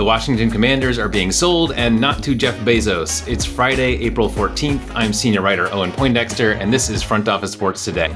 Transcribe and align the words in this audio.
The 0.00 0.04
Washington 0.04 0.50
Commanders 0.50 0.98
are 0.98 1.10
being 1.10 1.30
sold, 1.30 1.72
and 1.72 2.00
not 2.00 2.22
to 2.22 2.34
Jeff 2.34 2.56
Bezos. 2.60 3.28
It's 3.28 3.44
Friday, 3.44 4.02
April 4.02 4.30
14th. 4.30 4.80
I'm 4.94 5.12
senior 5.12 5.42
writer 5.42 5.70
Owen 5.74 5.92
Poindexter, 5.92 6.52
and 6.52 6.72
this 6.72 6.88
is 6.88 7.02
Front 7.02 7.28
Office 7.28 7.52
Sports 7.52 7.84
Today. 7.84 8.08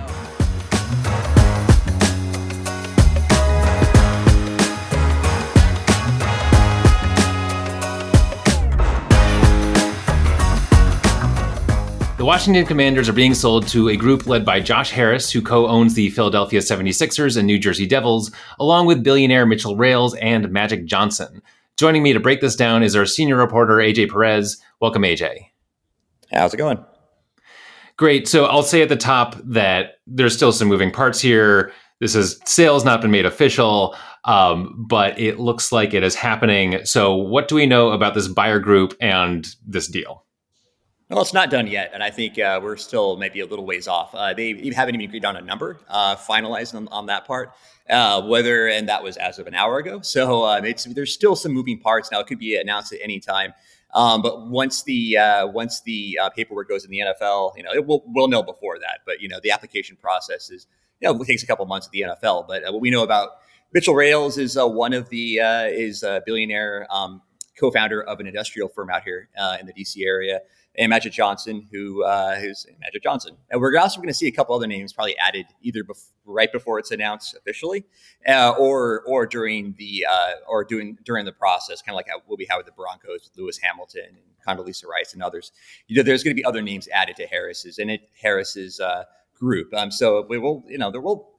The 12.17 12.25
Washington 12.25 12.65
Commanders 12.65 13.11
are 13.11 13.13
being 13.13 13.35
sold 13.35 13.69
to 13.69 13.91
a 13.91 13.97
group 13.99 14.27
led 14.27 14.47
by 14.47 14.59
Josh 14.59 14.91
Harris, 14.91 15.31
who 15.31 15.43
co 15.43 15.67
owns 15.67 15.93
the 15.93 16.09
Philadelphia 16.09 16.61
76ers 16.61 17.37
and 17.37 17.47
New 17.47 17.59
Jersey 17.59 17.85
Devils, 17.85 18.31
along 18.59 18.87
with 18.87 19.05
billionaire 19.05 19.45
Mitchell 19.45 19.77
Rales 19.77 20.15
and 20.15 20.51
Magic 20.51 20.87
Johnson. 20.87 21.43
Joining 21.77 22.05
me 22.05 22.13
to 22.13 22.21
break 22.21 22.41
this 22.41 22.55
down 22.55 22.85
is 22.85 22.95
our 22.95 23.05
senior 23.05 23.37
reporter, 23.37 23.75
AJ 23.75 24.11
Perez. 24.11 24.59
Welcome, 24.81 25.03
AJ. 25.03 25.47
How's 26.33 26.55
it 26.55 26.59
going? 26.59 26.85
Great. 27.97 28.29
So 28.29 28.45
I'll 28.45 28.63
say 28.63 28.83
at 28.83 28.89
the 28.89 28.97
top 28.97 29.37
that 29.45 29.99
there's 30.07 30.37
still 30.37 30.53
some 30.53 30.69
moving 30.69 30.93
parts 30.93 31.21
here. 31.21 31.73
This 31.99 32.15
is 32.15 32.41
sales 32.45 32.85
not 32.85 33.01
been 33.01 33.11
made 33.11 33.27
official, 33.27 33.97
um, 34.25 34.87
but 34.89 35.19
it 35.19 35.41
looks 35.41 35.73
like 35.73 35.95
it 35.95 36.05
is 36.05 36.15
happening. 36.15 36.85
So, 36.85 37.15
what 37.15 37.49
do 37.49 37.55
we 37.55 37.67
know 37.67 37.91
about 37.93 38.15
this 38.15 38.29
buyer 38.29 38.59
group 38.59 38.95
and 39.01 39.47
this 39.67 39.87
deal? 39.87 40.25
Well, 41.11 41.23
it's 41.23 41.35
not 41.35 41.51
done 41.51 41.67
yet, 41.67 41.91
and 41.93 42.03
I 42.03 42.11
think 42.11 42.39
uh, 42.39 42.61
we're 42.63 42.77
still 42.77 43.17
maybe 43.17 43.41
a 43.41 43.47
little 43.47 43.67
ways 43.67 43.87
off. 43.87 44.15
Uh, 44.15 44.33
they 44.35 44.73
haven't 44.75 44.95
even 44.95 45.09
agreed 45.09 45.25
on 45.25 45.37
a 45.37 45.41
number, 45.41 45.79
uh, 45.89 46.17
finalized 46.17 46.75
on, 46.75 46.89
on, 46.89 47.07
that 47.07 47.27
part. 47.27 47.53
Uh, 47.91 48.23
whether 48.23 48.67
and 48.67 48.89
that 48.89 49.03
was 49.03 49.19
as 49.19 49.39
of 49.39 49.47
an 49.47 49.55
hour 49.55 49.77
ago, 49.77 50.01
so 50.01 50.47
um, 50.47 50.65
it's 50.65 50.85
there's 50.85 51.13
still 51.13 51.37
some 51.37 51.53
moving 51.53 51.79
parts. 51.79 52.11
Now 52.11 52.21
it 52.21 52.27
could 52.27 52.39
be 52.39 52.57
announced 52.57 52.95
at 52.95 53.01
any 53.03 53.21
time, 53.21 53.53
um, 53.93 54.23
but 54.23 54.49
once 54.49 54.85
the 54.85 55.19
uh, 55.19 55.47
once 55.49 55.83
the 55.83 56.19
uh, 56.23 56.31
paperwork 56.31 56.67
goes 56.67 56.87
in 56.87 56.91
the 56.91 57.01
NFL, 57.01 57.53
you 57.59 57.63
know, 57.63 57.73
it 57.75 57.87
will 57.87 58.03
we'll 58.07 58.29
know 58.29 58.43
before 58.43 58.79
that. 58.79 59.01
But 59.05 59.21
you 59.21 59.29
know, 59.29 59.39
the 59.43 59.51
application 59.51 59.97
process 59.97 60.51
is 60.51 60.67
you 61.01 61.13
know 61.13 61.25
takes 61.25 61.43
a 61.43 61.47
couple 61.47 61.67
months 61.67 61.87
at 61.87 61.93
the 61.93 62.07
NFL. 62.09 62.49
But 62.49 62.63
what 62.73 62.81
we 62.81 62.89
know 62.89 63.03
about 63.03 63.33
Mitchell 63.75 63.95
Rales 63.95 64.39
is 64.39 64.57
one 64.59 64.95
of 64.95 65.11
the 65.11 65.37
is 65.69 66.03
a 66.03 66.23
billionaire 66.25 66.87
um, 66.91 67.21
co-founder 67.61 68.03
of 68.03 68.19
an 68.19 68.27
industrial 68.27 68.69
firm 68.69 68.89
out 68.89 69.03
here 69.03 69.29
in 69.61 69.67
the 69.67 69.75
DC 69.75 70.07
area 70.07 70.41
and 70.77 70.91
Magic 70.91 71.13
Johnson, 71.13 71.67
who 71.71 72.05
uh, 72.05 72.37
who's 72.37 72.67
Magic 72.81 73.03
Johnson. 73.03 73.37
And 73.51 73.61
we're 73.61 73.79
also 73.79 73.99
going 73.99 74.09
to 74.09 74.15
see 74.15 74.27
a 74.27 74.33
couple 74.33 74.55
other 74.55 74.67
names 74.67 74.93
probably 74.93 75.17
added 75.19 75.47
either 75.63 75.85
bef- 75.85 76.09
right 76.25 76.51
before 76.51 76.79
it's 76.79 76.91
announced 76.91 77.35
officially, 77.37 77.85
uh, 78.27 78.55
or 78.59 79.03
or 79.07 79.27
during 79.27 79.75
the 79.79 80.07
uh, 80.11 80.33
or 80.49 80.65
doing 80.65 80.99
during 81.05 81.25
the 81.25 81.33
process, 81.33 81.83
kind 81.83 81.95
of 81.95 81.97
like 81.97 82.09
what 82.27 82.39
we 82.39 82.47
have 82.51 82.59
with 82.59 82.67
the 82.67 82.73
Broncos, 82.73 83.31
Lewis 83.37 83.59
Hamilton 83.59 84.07
and 84.09 84.59
Condoleezza 84.59 84.87
Rice 84.87 85.15
and 85.15 85.23
others. 85.23 85.53
You 85.87 85.97
know, 85.97 86.03
there's 86.03 86.23
going 86.23 86.37
to 86.37 86.41
be 86.41 86.45
other 86.45 86.63
names 86.63 86.89
added 86.93 87.17
to 87.17 87.27
Harris's 87.27 87.79
and 87.79 87.91
it 87.91 88.09
Harris's 88.21 88.81
uh, 88.81 89.05
group. 89.35 89.73
Um, 89.75 89.91
so 89.91 90.27
we 90.29 90.39
will, 90.39 90.65
you 90.69 90.79
know, 90.79 90.91
there 90.91 91.01
will. 91.01 91.31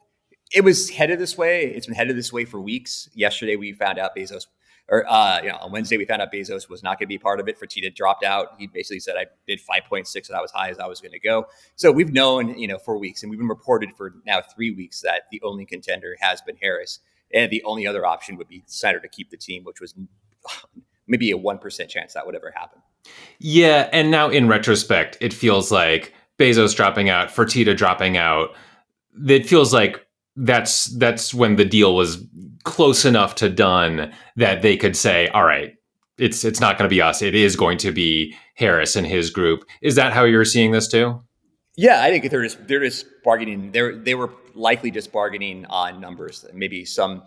It 0.53 0.63
was 0.63 0.91
headed 0.91 1.17
this 1.19 1.35
way. 1.37 1.65
It's 1.65 1.87
been 1.87 1.95
headed 1.95 2.15
this 2.15 2.31
way 2.31 2.45
for 2.45 2.61
weeks. 2.61 3.09
Yesterday, 3.15 3.55
we 3.55 3.73
found 3.73 3.97
out 3.97 4.15
Bezos 4.15 4.45
or 4.89 5.09
uh, 5.09 5.41
you 5.41 5.49
know, 5.49 5.57
on 5.57 5.71
Wednesday 5.71 5.97
we 5.97 6.05
found 6.05 6.21
out 6.21 6.31
Bezos 6.31 6.69
was 6.69 6.83
not 6.83 6.99
going 6.99 7.07
to 7.07 7.07
be 7.07 7.17
part 7.17 7.39
of 7.39 7.47
it. 7.47 7.59
Fertitta 7.59 7.93
dropped 7.93 8.23
out. 8.23 8.49
He 8.59 8.67
basically 8.67 8.99
said 8.99 9.15
I 9.17 9.25
did 9.47 9.59
5.6 9.59 10.27
and 10.27 10.37
I 10.37 10.41
was 10.41 10.51
high 10.51 10.69
as 10.69 10.79
I 10.79 10.87
was 10.87 11.01
going 11.01 11.11
to 11.11 11.19
go. 11.19 11.47
So 11.75 11.91
we've 11.91 12.13
known, 12.13 12.57
you 12.57 12.67
know, 12.67 12.77
for 12.77 12.97
weeks, 12.97 13.23
and 13.23 13.29
we've 13.29 13.39
been 13.39 13.47
reported 13.47 13.93
for 13.97 14.13
now 14.25 14.41
three 14.41 14.71
weeks 14.71 15.01
that 15.01 15.23
the 15.31 15.41
only 15.43 15.65
contender 15.65 16.15
has 16.19 16.41
been 16.41 16.57
Harris, 16.61 16.99
and 17.33 17.51
the 17.51 17.63
only 17.63 17.87
other 17.87 18.05
option 18.05 18.37
would 18.37 18.47
be 18.47 18.63
Snyder 18.67 18.99
to 18.99 19.07
keep 19.07 19.29
the 19.29 19.37
team, 19.37 19.63
which 19.63 19.81
was 19.81 19.95
maybe 21.07 21.31
a 21.31 21.37
one 21.37 21.57
percent 21.57 21.89
chance 21.89 22.13
that 22.13 22.25
would 22.25 22.35
ever 22.35 22.53
happen. 22.55 22.79
Yeah, 23.39 23.89
and 23.91 24.11
now 24.11 24.29
in 24.29 24.47
retrospect, 24.47 25.17
it 25.21 25.33
feels 25.33 25.71
like 25.71 26.13
Bezos 26.39 26.75
dropping 26.75 27.09
out, 27.09 27.29
Fertitta 27.29 27.75
dropping 27.75 28.17
out. 28.17 28.55
It 29.27 29.47
feels 29.47 29.73
like 29.73 30.05
that's 30.35 30.85
that's 30.97 31.33
when 31.33 31.55
the 31.55 31.65
deal 31.65 31.95
was 31.95 32.23
close 32.65 33.05
enough 33.05 33.35
to 33.35 33.49
done 33.49 34.11
that 34.35 34.61
they 34.61 34.75
could 34.75 34.97
say, 34.97 35.29
all 35.29 35.45
right, 35.45 35.73
it's 36.17 36.43
it's 36.43 36.59
not 36.59 36.77
going 36.77 36.89
to 36.89 36.93
be 36.93 37.01
us. 37.01 37.21
It 37.21 37.35
is 37.35 37.55
going 37.55 37.77
to 37.79 37.91
be 37.91 38.35
Harris 38.55 38.95
and 38.95 39.07
his 39.07 39.29
group. 39.29 39.63
Is 39.81 39.95
that 39.95 40.13
how 40.13 40.23
you're 40.25 40.45
seeing 40.45 40.71
this 40.71 40.87
too? 40.87 41.21
Yeah, 41.77 42.01
I 42.01 42.09
think 42.09 42.29
they're 42.29 42.43
just 42.43 42.67
they're 42.67 42.83
just 42.83 43.05
bargaining. 43.23 43.71
They 43.71 43.91
they 43.91 44.15
were 44.15 44.31
likely 44.53 44.91
just 44.91 45.11
bargaining 45.11 45.65
on 45.65 45.99
numbers. 45.99 46.45
Maybe 46.53 46.85
some 46.85 47.23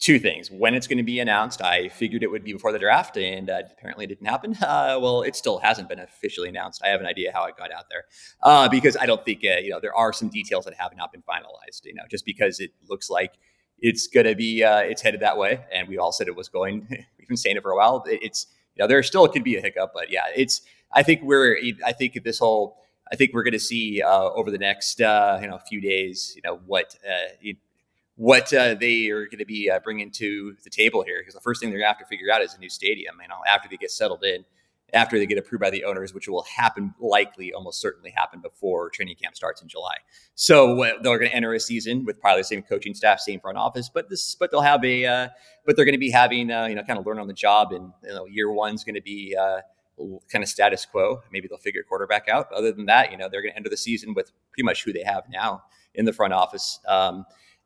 two 0.00 0.18
things. 0.18 0.50
When 0.50 0.74
it's 0.74 0.88
going 0.88 0.98
to 0.98 1.04
be 1.04 1.20
announced, 1.20 1.62
I 1.62 1.88
figured 1.88 2.24
it 2.24 2.30
would 2.30 2.42
be 2.42 2.52
before 2.52 2.72
the 2.72 2.80
draft, 2.80 3.16
and 3.16 3.48
uh, 3.48 3.62
apparently 3.70 4.04
it 4.04 4.08
didn't 4.08 4.26
happen. 4.26 4.56
Uh, 4.66 4.98
well, 5.00 5.22
it 5.22 5.36
still 5.36 5.58
hasn't 5.58 5.88
been 5.88 6.00
officially 6.00 6.48
announced. 6.48 6.82
I 6.84 6.88
have 6.88 7.00
an 7.00 7.06
idea 7.06 7.30
how 7.32 7.44
it 7.44 7.56
got 7.56 7.70
out 7.70 7.84
there 7.88 8.04
uh, 8.42 8.68
because 8.68 8.96
I 8.96 9.06
don't 9.06 9.24
think 9.24 9.42
uh, 9.44 9.58
you 9.58 9.70
know 9.70 9.78
there 9.80 9.94
are 9.94 10.12
some 10.12 10.28
details 10.28 10.64
that 10.64 10.74
have 10.74 10.96
not 10.96 11.12
been 11.12 11.22
finalized. 11.22 11.84
You 11.84 11.94
know, 11.94 12.02
just 12.10 12.24
because 12.24 12.58
it 12.58 12.72
looks 12.88 13.08
like 13.08 13.34
it's 13.80 14.06
going 14.06 14.26
to 14.26 14.34
be 14.34 14.64
uh, 14.64 14.78
it's 14.78 15.02
headed 15.02 15.20
that 15.20 15.36
way, 15.36 15.64
and 15.72 15.88
we 15.88 15.98
all 15.98 16.12
said 16.12 16.28
it 16.28 16.36
was 16.36 16.48
going. 16.48 16.86
We've 17.18 17.28
been 17.28 17.36
saying 17.36 17.56
it 17.56 17.62
for 17.62 17.72
a 17.72 17.76
while. 17.76 18.04
It's 18.06 18.46
you 18.74 18.82
know 18.82 18.88
there 18.88 19.02
still 19.02 19.26
could 19.28 19.44
be 19.44 19.56
a 19.56 19.60
hiccup, 19.60 19.92
but 19.94 20.10
yeah, 20.10 20.24
it's. 20.34 20.62
I 20.92 21.02
think 21.02 21.22
we're. 21.22 21.58
I 21.84 21.92
think 21.92 22.22
this 22.24 22.38
whole. 22.38 22.78
I 23.12 23.16
think 23.16 23.32
we're 23.32 23.44
going 23.44 23.52
to 23.52 23.60
see 23.60 24.02
uh, 24.02 24.30
over 24.30 24.50
the 24.50 24.58
next 24.58 25.00
uh, 25.00 25.38
you 25.40 25.48
know 25.48 25.58
few 25.68 25.80
days. 25.80 26.32
You 26.36 26.42
know 26.44 26.60
what 26.66 26.96
uh, 27.08 27.52
what 28.16 28.52
uh, 28.52 28.74
they 28.74 29.10
are 29.10 29.26
going 29.26 29.38
to 29.38 29.46
be 29.46 29.70
uh, 29.70 29.78
bringing 29.80 30.10
to 30.10 30.56
the 30.64 30.70
table 30.70 31.02
here, 31.02 31.18
because 31.20 31.34
the 31.34 31.40
first 31.40 31.60
thing 31.60 31.70
they're 31.70 31.78
going 31.78 31.92
to 31.92 31.98
have 31.98 31.98
to 31.98 32.06
figure 32.06 32.32
out 32.32 32.42
is 32.42 32.54
a 32.54 32.58
new 32.58 32.70
stadium. 32.70 33.16
You 33.20 33.28
know, 33.28 33.40
after 33.46 33.68
they 33.68 33.76
get 33.76 33.90
settled 33.90 34.24
in, 34.24 34.44
after 34.96 35.18
they 35.18 35.26
get 35.26 35.38
approved 35.38 35.62
by 35.62 35.70
the 35.70 35.84
owners, 35.84 36.12
which 36.12 36.28
will 36.28 36.44
happen 36.56 36.94
likely, 36.98 37.52
almost 37.52 37.80
certainly 37.80 38.10
happen 38.10 38.40
before 38.40 38.90
training 38.90 39.16
camp 39.22 39.36
starts 39.36 39.62
in 39.62 39.68
July. 39.68 39.94
So 40.34 40.76
they're 40.76 41.18
going 41.18 41.30
to 41.30 41.36
enter 41.36 41.54
a 41.54 41.60
season 41.60 42.04
with 42.04 42.20
probably 42.20 42.40
the 42.40 42.46
same 42.46 42.62
coaching 42.62 42.94
staff, 42.94 43.20
same 43.20 43.38
front 43.38 43.58
office, 43.58 43.88
but 43.88 44.08
this, 44.08 44.34
but 44.34 44.50
they'll 44.50 44.60
have 44.62 44.84
a, 44.84 45.06
uh, 45.06 45.28
but 45.64 45.76
they're 45.76 45.84
going 45.84 45.94
to 45.94 45.98
be 45.98 46.10
having, 46.10 46.50
uh, 46.50 46.66
you 46.66 46.74
know, 46.74 46.82
kind 46.82 46.98
of 46.98 47.06
learn 47.06 47.18
on 47.18 47.28
the 47.28 47.34
job, 47.34 47.72
and 47.72 47.92
you 48.02 48.10
know, 48.10 48.26
year 48.26 48.50
one's 48.50 48.82
going 48.84 48.94
to 48.94 49.02
be 49.02 49.36
uh, 49.38 49.60
kind 50.30 50.42
of 50.42 50.48
status 50.48 50.84
quo. 50.84 51.22
Maybe 51.32 51.48
they'll 51.48 51.58
figure 51.58 51.82
quarterback 51.82 52.28
out. 52.28 52.52
Other 52.52 52.72
than 52.72 52.86
that, 52.86 53.12
you 53.12 53.18
know, 53.18 53.28
they're 53.30 53.42
going 53.42 53.52
to 53.52 53.56
enter 53.56 53.70
the 53.70 53.76
season 53.76 54.14
with 54.14 54.32
pretty 54.50 54.64
much 54.64 54.84
who 54.84 54.92
they 54.92 55.04
have 55.04 55.24
now 55.30 55.62
in 55.94 56.04
the 56.04 56.12
front 56.12 56.32
office, 56.32 56.80
um, 56.88 57.24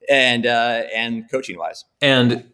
and 0.08 0.46
uh, 0.46 0.82
and 0.94 1.30
coaching 1.30 1.58
wise. 1.58 1.84
And 2.00 2.50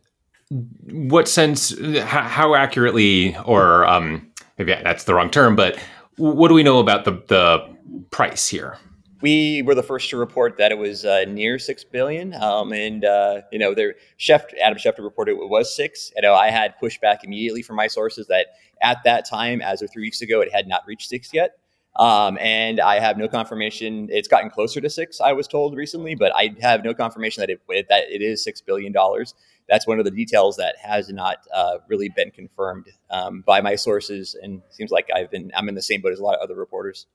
what 0.49 1.29
sense? 1.29 1.77
How, 1.79 2.23
how 2.23 2.55
accurately 2.55 3.37
or 3.45 3.87
um, 3.87 4.33
maybe 4.59 4.75
that's 4.83 5.05
the 5.05 5.15
wrong 5.15 5.31
term, 5.31 5.57
but 5.57 5.79
what 6.17 6.49
do 6.49 6.55
we 6.55 6.63
know 6.63 6.79
about 6.79 7.05
the 7.05 7.23
the 7.29 7.77
price 8.11 8.49
here? 8.49 8.79
We 9.23 9.63
were 9.63 9.75
the 9.75 9.83
first 9.83 10.11
to 10.11 10.17
report 10.19 10.59
that 10.59 10.73
it 10.73 10.79
was 10.79 11.05
uh, 11.05 11.25
near 11.27 11.59
six 11.59 11.85
billion, 11.85 12.35
um, 12.35 12.73
and 12.73 13.05
uh, 13.05 13.43
you 13.51 13.59
know, 13.59 13.75
there 13.75 13.95
Schefter, 14.19 14.59
Adam 14.63 14.79
Schefter 14.79 15.03
reported 15.03 15.33
it 15.33 15.49
was 15.49 15.75
six. 15.75 16.13
You 16.17 16.23
know, 16.23 16.35
I 16.35 16.51
had 16.51 16.75
pushback 16.83 17.25
immediately 17.25 17.63
from 17.63 17.77
my 17.77 17.87
sources 17.87 18.27
that 18.27 18.49
at 18.83 18.99
that 19.05 19.29
time, 19.29 19.63
as 19.63 19.83
of 19.83 19.91
three 19.91 20.03
weeks 20.03 20.21
ago, 20.21 20.41
it 20.41 20.53
had 20.53 20.67
not 20.69 20.83
reached 20.87 21.09
six 21.09 21.33
yet. 21.33 21.59
Um, 21.99 22.37
and 22.41 22.79
I 22.79 23.01
have 23.01 23.17
no 23.17 23.27
confirmation. 23.27 24.09
It's 24.11 24.29
gotten 24.29 24.51
closer 24.51 24.83
to 24.83 24.91
six, 24.91 25.19
I 25.21 25.33
was 25.33 25.49
told 25.49 25.75
recently, 25.75 26.15
but 26.15 26.31
I 26.35 26.55
have 26.61 26.85
no 26.85 26.93
confirmation 26.93 27.41
that 27.41 27.51
it 27.51 27.89
that 27.89 28.05
it 28.11 28.21
is 28.21 28.45
six 28.45 28.61
billion 28.61 28.93
dollars. 28.93 29.35
That's 29.69 29.87
one 29.87 29.99
of 29.99 30.05
the 30.05 30.11
details 30.11 30.57
that 30.57 30.77
has 30.81 31.09
not 31.11 31.39
uh, 31.53 31.79
really 31.89 32.09
been 32.09 32.31
confirmed 32.31 32.87
um, 33.11 33.43
by 33.47 33.61
my 33.61 33.75
sources, 33.75 34.37
and 34.41 34.63
seems 34.71 34.91
like 34.91 35.09
I've 35.15 35.31
been 35.31 35.51
I'm 35.57 35.69
in 35.69 35.75
the 35.75 35.83
same 35.83 36.01
boat 36.01 36.13
as 36.13 36.19
a 36.19 36.23
lot 36.23 36.37
of 36.37 36.41
other 36.41 36.55
reporters. 36.55 37.07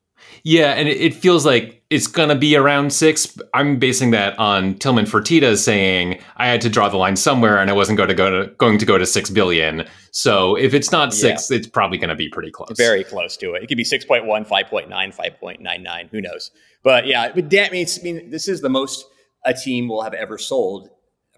Yeah, 0.44 0.74
and 0.74 0.88
it 0.88 1.16
feels 1.16 1.46
like 1.46 1.82
it's 1.90 2.08
gonna 2.08 2.36
be 2.36 2.56
around 2.56 2.94
six. 2.94 3.38
I'm 3.54 3.80
basing 3.80 4.12
that 4.12 4.38
on 4.38 4.76
Tillman 4.76 5.06
Fertitta 5.06 5.58
saying 5.58 6.22
I 6.38 6.48
had 6.48 6.62
to 6.62 6.70
draw 6.70 6.90
the 6.90 6.98
line 6.98 7.16
somewhere, 7.16 7.58
and 7.58 7.70
I 7.70 7.74
wasn't 7.74 7.98
going 7.98 8.10
to 8.10 8.16
go 8.16 8.44
to 8.44 8.52
going 8.56 8.78
to 8.78 8.86
go 8.86 8.98
to 8.98 9.06
six 9.06 9.30
billion. 9.30 9.88
So 10.12 10.56
if 10.56 10.74
it's 10.74 10.92
not 10.92 11.14
six, 11.14 11.50
yeah. 11.50 11.58
it's 11.58 11.68
probably 11.68 11.98
going 11.98 12.10
to 12.10 12.16
be 12.16 12.30
pretty 12.30 12.52
close. 12.52 12.74
Very 12.78 13.04
close 13.04 13.38
to 13.38 13.54
it. 13.54 13.64
It 13.64 13.68
could 13.68 13.78
be 13.78 13.84
6.1, 13.86 14.26
5.9, 14.26 14.90
5.99. 14.90 16.10
Who 16.10 16.22
knows? 16.22 16.52
But 16.84 17.08
yeah, 17.08 17.32
but 17.34 17.50
that 17.52 17.72
means 17.72 17.98
I 18.00 18.04
mean 18.04 18.30
this 18.30 18.48
is 18.48 18.62
the 18.62 18.70
most 18.70 19.06
a 19.46 19.54
team 19.54 19.88
will 19.88 20.04
have 20.04 20.14
ever 20.14 20.38
sold, 20.38 20.90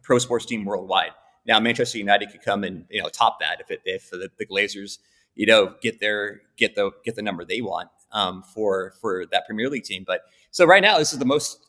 pro 0.03 0.19
sports 0.19 0.45
team 0.45 0.65
worldwide. 0.65 1.11
Now 1.45 1.59
Manchester 1.59 1.97
United 1.97 2.29
could 2.31 2.41
come 2.41 2.63
and 2.63 2.85
you 2.89 3.01
know 3.01 3.09
top 3.09 3.39
that 3.39 3.59
if 3.59 3.71
it, 3.71 3.81
if 3.85 4.09
the, 4.11 4.29
the 4.37 4.45
Glazers 4.45 4.99
you 5.35 5.45
know 5.45 5.75
get 5.81 5.99
their 5.99 6.41
get 6.57 6.75
the 6.75 6.91
get 7.03 7.15
the 7.15 7.21
number 7.21 7.43
they 7.43 7.61
want 7.61 7.89
um, 8.11 8.43
for 8.43 8.93
for 9.01 9.25
that 9.31 9.45
Premier 9.45 9.69
League 9.69 9.83
team. 9.83 10.03
But 10.05 10.21
so 10.51 10.65
right 10.65 10.81
now, 10.81 10.99
this 10.99 11.13
is 11.13 11.19
the 11.19 11.25
most 11.25 11.65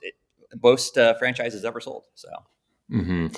most 0.62 0.98
uh, 0.98 1.14
franchises 1.14 1.64
ever 1.64 1.80
sold. 1.80 2.04
So. 2.14 2.28
Mm-hmm. 2.92 3.28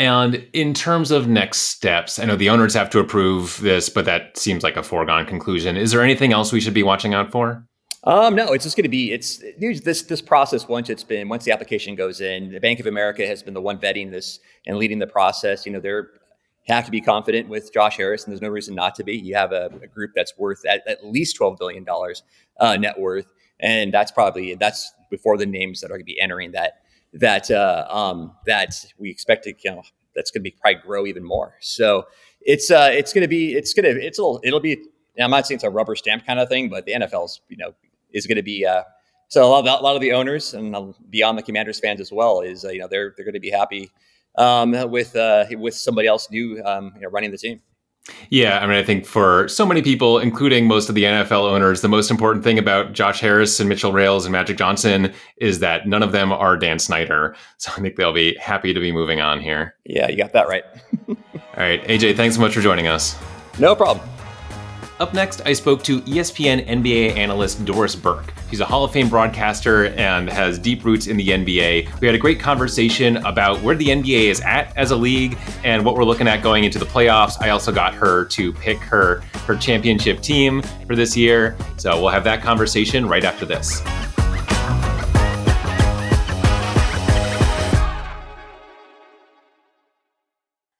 And 0.00 0.46
in 0.52 0.74
terms 0.74 1.10
of 1.10 1.26
next 1.26 1.58
steps, 1.62 2.20
I 2.20 2.24
know 2.24 2.36
the 2.36 2.50
owners 2.50 2.74
have 2.74 2.88
to 2.90 3.00
approve 3.00 3.58
this, 3.60 3.88
but 3.88 4.04
that 4.04 4.36
seems 4.36 4.62
like 4.62 4.76
a 4.76 4.82
foregone 4.82 5.26
conclusion. 5.26 5.76
Is 5.76 5.90
there 5.90 6.02
anything 6.02 6.32
else 6.32 6.52
we 6.52 6.60
should 6.60 6.74
be 6.74 6.84
watching 6.84 7.14
out 7.14 7.32
for? 7.32 7.66
Um, 8.04 8.36
no, 8.36 8.52
it's 8.52 8.64
just 8.64 8.76
going 8.76 8.84
to 8.84 8.88
be 8.88 9.12
it's 9.12 9.42
this 9.58 10.02
this 10.02 10.22
process. 10.22 10.68
Once 10.68 10.88
it's 10.88 11.02
been 11.02 11.28
once 11.28 11.44
the 11.44 11.52
application 11.52 11.94
goes 11.94 12.20
in, 12.20 12.52
the 12.52 12.60
Bank 12.60 12.78
of 12.80 12.86
America 12.86 13.26
has 13.26 13.42
been 13.42 13.54
the 13.54 13.60
one 13.60 13.78
vetting 13.78 14.10
this 14.10 14.38
and 14.66 14.76
leading 14.76 14.98
the 14.98 15.06
process. 15.06 15.66
You 15.66 15.72
know, 15.72 15.80
they're 15.80 16.10
have 16.68 16.84
to 16.84 16.90
be 16.90 17.00
confident 17.00 17.48
with 17.48 17.72
Josh 17.72 17.96
Harris, 17.96 18.24
and 18.24 18.32
there's 18.32 18.42
no 18.42 18.48
reason 18.48 18.74
not 18.74 18.94
to 18.96 19.04
be. 19.04 19.16
You 19.16 19.34
have 19.34 19.52
a, 19.52 19.70
a 19.82 19.86
group 19.86 20.12
that's 20.14 20.36
worth 20.36 20.64
at, 20.66 20.86
at 20.86 21.04
least 21.04 21.36
twelve 21.36 21.58
billion 21.58 21.82
dollars 21.82 22.22
uh, 22.60 22.76
net 22.76 22.98
worth, 22.98 23.32
and 23.58 23.92
that's 23.92 24.12
probably 24.12 24.54
that's 24.54 24.92
before 25.10 25.36
the 25.36 25.46
names 25.46 25.80
that 25.80 25.86
are 25.86 25.94
going 25.94 26.00
to 26.00 26.04
be 26.04 26.20
entering 26.20 26.52
that 26.52 26.82
that 27.14 27.50
uh, 27.50 27.86
um, 27.88 28.32
that 28.46 28.86
we 28.98 29.10
expect 29.10 29.44
to 29.44 29.54
you 29.64 29.70
know 29.70 29.82
that's 30.14 30.30
going 30.30 30.40
to 30.40 30.50
be 30.50 30.56
probably 30.60 30.80
grow 30.82 31.06
even 31.06 31.24
more. 31.24 31.54
So 31.60 32.04
it's 32.42 32.70
uh, 32.70 32.90
it's 32.92 33.12
going 33.12 33.22
to 33.22 33.28
be 33.28 33.54
it's 33.54 33.74
going 33.74 33.84
to 33.84 34.00
it's 34.00 34.18
a 34.18 34.22
little, 34.22 34.40
it'll 34.44 34.60
be. 34.60 34.78
I'm 35.20 35.32
not 35.32 35.48
saying 35.48 35.56
it's 35.56 35.64
a 35.64 35.70
rubber 35.70 35.96
stamp 35.96 36.24
kind 36.24 36.38
of 36.38 36.48
thing, 36.48 36.68
but 36.68 36.86
the 36.86 36.92
NFL's 36.92 37.40
you 37.48 37.56
know 37.56 37.74
is 38.12 38.26
going 38.26 38.36
to 38.36 38.42
be. 38.42 38.64
Uh, 38.64 38.82
so 39.28 39.44
a 39.44 39.48
lot, 39.48 39.66
of, 39.66 39.80
a 39.80 39.82
lot 39.82 39.94
of 39.94 40.00
the 40.00 40.12
owners 40.12 40.54
and 40.54 40.94
beyond 41.10 41.36
the 41.36 41.42
Commanders 41.42 41.78
fans 41.80 42.00
as 42.00 42.10
well 42.10 42.40
is 42.40 42.64
uh, 42.64 42.70
you 42.70 42.78
know 42.78 42.88
they're 42.88 43.14
they're 43.16 43.26
going 43.26 43.34
to 43.34 43.40
be 43.40 43.50
happy 43.50 43.90
um, 44.36 44.72
with 44.90 45.14
uh, 45.16 45.44
with 45.52 45.74
somebody 45.74 46.08
else 46.08 46.30
new 46.30 46.62
um, 46.64 46.92
you 46.94 47.02
know, 47.02 47.08
running 47.08 47.30
the 47.30 47.38
team. 47.38 47.60
Yeah, 48.30 48.58
I 48.58 48.66
mean, 48.66 48.76
I 48.76 48.82
think 48.82 49.04
for 49.04 49.48
so 49.48 49.66
many 49.66 49.82
people, 49.82 50.18
including 50.18 50.66
most 50.66 50.88
of 50.88 50.94
the 50.94 51.04
NFL 51.04 51.50
owners, 51.50 51.82
the 51.82 51.88
most 51.88 52.10
important 52.10 52.44
thing 52.44 52.58
about 52.58 52.92
Josh 52.92 53.20
Harris 53.20 53.60
and 53.60 53.68
Mitchell 53.68 53.92
Rales 53.92 54.24
and 54.24 54.32
Magic 54.32 54.56
Johnson 54.56 55.12
is 55.36 55.58
that 55.60 55.86
none 55.86 56.02
of 56.02 56.12
them 56.12 56.32
are 56.32 56.56
Dan 56.56 56.78
Snyder. 56.78 57.36
So 57.58 57.72
I 57.76 57.80
think 57.80 57.96
they'll 57.96 58.12
be 58.12 58.36
happy 58.36 58.72
to 58.72 58.78
be 58.78 58.92
moving 58.92 59.20
on 59.20 59.40
here. 59.40 59.74
Yeah, 59.84 60.08
you 60.08 60.16
got 60.16 60.32
that 60.32 60.46
right. 60.46 60.62
All 61.08 61.16
right, 61.56 61.82
AJ, 61.84 62.16
thanks 62.16 62.36
so 62.36 62.40
much 62.40 62.54
for 62.54 62.60
joining 62.60 62.86
us. 62.86 63.16
No 63.58 63.74
problem. 63.74 64.08
Up 65.00 65.14
next, 65.14 65.42
I 65.46 65.52
spoke 65.52 65.84
to 65.84 66.00
ESPN 66.00 66.66
NBA 66.66 67.16
analyst 67.16 67.64
Doris 67.64 67.94
Burke. 67.94 68.34
She's 68.50 68.58
a 68.58 68.64
Hall 68.64 68.82
of 68.82 68.90
Fame 68.90 69.08
broadcaster 69.08 69.86
and 69.86 70.28
has 70.28 70.58
deep 70.58 70.84
roots 70.84 71.06
in 71.06 71.16
the 71.16 71.28
NBA. 71.28 72.00
We 72.00 72.06
had 72.06 72.16
a 72.16 72.18
great 72.18 72.40
conversation 72.40 73.18
about 73.18 73.62
where 73.62 73.76
the 73.76 73.86
NBA 73.86 74.24
is 74.24 74.40
at 74.40 74.76
as 74.76 74.90
a 74.90 74.96
league 74.96 75.38
and 75.62 75.84
what 75.84 75.94
we're 75.94 76.04
looking 76.04 76.26
at 76.26 76.42
going 76.42 76.64
into 76.64 76.80
the 76.80 76.84
playoffs. 76.84 77.40
I 77.40 77.50
also 77.50 77.70
got 77.70 77.94
her 77.94 78.24
to 78.24 78.52
pick 78.54 78.78
her 78.78 79.20
her 79.46 79.54
championship 79.56 80.20
team 80.20 80.62
for 80.88 80.96
this 80.96 81.16
year. 81.16 81.56
So 81.76 82.00
we'll 82.00 82.10
have 82.10 82.24
that 82.24 82.42
conversation 82.42 83.06
right 83.06 83.22
after 83.22 83.46
this. 83.46 83.80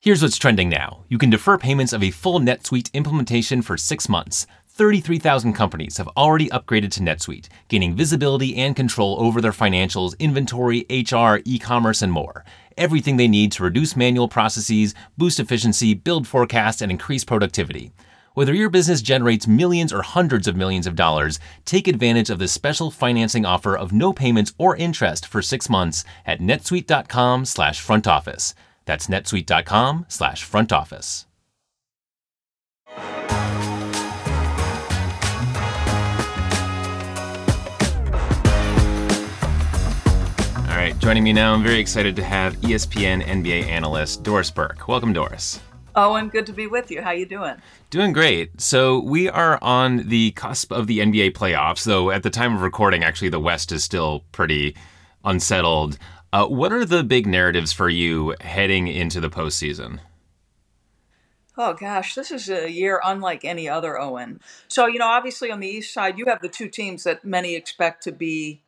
Here's 0.09 0.23
what's 0.23 0.39
trending 0.39 0.71
now. 0.71 1.05
You 1.11 1.19
can 1.19 1.29
defer 1.29 1.59
payments 1.59 1.93
of 1.93 2.03
a 2.03 2.11
full 2.11 2.41
NetSuite 2.41 2.91
implementation 2.95 3.61
for 3.61 3.77
six 3.77 4.09
months. 4.09 4.47
33,000 4.69 5.53
companies 5.53 5.99
have 5.99 6.09
already 6.17 6.49
upgraded 6.49 6.91
to 6.93 7.01
NetSuite, 7.01 7.49
gaining 7.69 7.95
visibility 7.95 8.57
and 8.57 8.75
control 8.75 9.21
over 9.21 9.43
their 9.43 9.53
financials, 9.53 10.19
inventory, 10.19 10.87
HR, 10.89 11.43
e 11.45 11.59
commerce, 11.59 12.01
and 12.01 12.11
more. 12.11 12.43
Everything 12.79 13.19
they 13.19 13.29
need 13.29 13.53
to 13.53 13.63
reduce 13.63 13.97
manual 13.97 14.29
processes, 14.29 14.95
boost 15.19 15.39
efficiency, 15.39 15.93
build 15.93 16.27
forecasts, 16.27 16.81
and 16.81 16.91
increase 16.91 17.27
productivity. 17.27 17.93
Whether 18.33 18.55
your 18.55 18.71
business 18.71 19.03
generates 19.03 19.47
millions 19.47 19.93
or 19.93 20.01
hundreds 20.01 20.49
of 20.49 20.57
millions 20.57 20.87
of 20.87 20.97
dollars, 20.97 21.39
take 21.67 21.87
advantage 21.87 22.31
of 22.31 22.39
this 22.39 22.51
special 22.51 22.91
financing 22.91 23.45
offer 23.45 23.77
of 23.77 23.93
no 23.93 24.15
payments 24.15 24.55
or 24.57 24.75
interest 24.75 25.27
for 25.27 25.43
six 25.43 25.69
months 25.69 26.03
at 26.25 26.41
netsuite.com 26.41 27.45
slash 27.45 27.79
front 27.79 28.07
office. 28.07 28.55
That's 28.89 29.07
netsuite.com 29.09 30.07
slash 30.09 30.45
front 30.45 30.73
office. 30.73 31.27
All 32.97 33.05
right, 40.75 40.95
joining 41.01 41.23
me 41.23 41.35
now, 41.35 41.53
I'm 41.53 41.63
very 41.63 41.79
excited 41.81 42.17
to 42.17 42.25
have 42.25 42.57
ESPN 42.63 43.23
NBA 43.23 43.65
analyst 43.65 44.23
Doris 44.23 44.51
Burke. 44.51 44.89
Welcome, 44.89 45.13
Doris. 45.13 45.61
Oh, 45.95 46.13
Owen, 46.13 46.31
good 46.31 46.47
to 46.47 46.55
be 46.55 46.67
with 46.67 46.91
you. 46.91 47.03
How 47.03 47.11
you 47.11 47.27
doing? 47.27 47.57
Doing 47.91 48.15
great. 48.15 48.59
So 48.59 49.01
we 49.01 49.29
are 49.29 49.59
on 49.61 50.09
the 50.09 50.31
cusp 50.31 50.73
of 50.73 50.87
the 50.87 51.01
NBA 51.01 51.33
playoffs, 51.33 51.85
though 51.85 52.11
at 52.11 52.23
the 52.23 52.31
time 52.31 52.55
of 52.55 52.63
recording, 52.63 53.05
actually 53.05 53.29
the 53.29 53.39
West 53.39 53.71
is 53.71 53.85
still 53.85 54.25
pretty 54.33 54.75
unsettled. 55.25 55.99
Uh, 56.33 56.47
what 56.47 56.73
are 56.73 56.85
the 56.85 57.03
big 57.03 57.27
narratives 57.27 57.73
for 57.73 57.89
you 57.89 58.35
heading 58.41 58.87
into 58.87 59.21
the 59.21 59.31
postseason? 59.31 60.01
Oh 61.57 61.73
gosh, 61.73 62.15
this 62.15 62.31
is 62.31 62.49
a 62.49 62.71
year 62.71 63.01
unlike 63.05 63.45
any 63.45 63.69
other, 63.69 63.99
Owen. 63.99 64.41
So, 64.69 64.87
you 64.87 64.99
know, 64.99 65.09
obviously 65.09 65.51
on 65.51 65.59
the 65.61 65.67
East 65.67 65.93
side, 65.93 66.19
you 66.19 66.27
have 66.27 66.41
the 66.41 66.49
two 66.49 66.69
teams 66.69 67.03
that 67.05 67.25
many 67.25 67.57
expect 67.57 68.05
to 68.05 68.13
be 68.13 68.63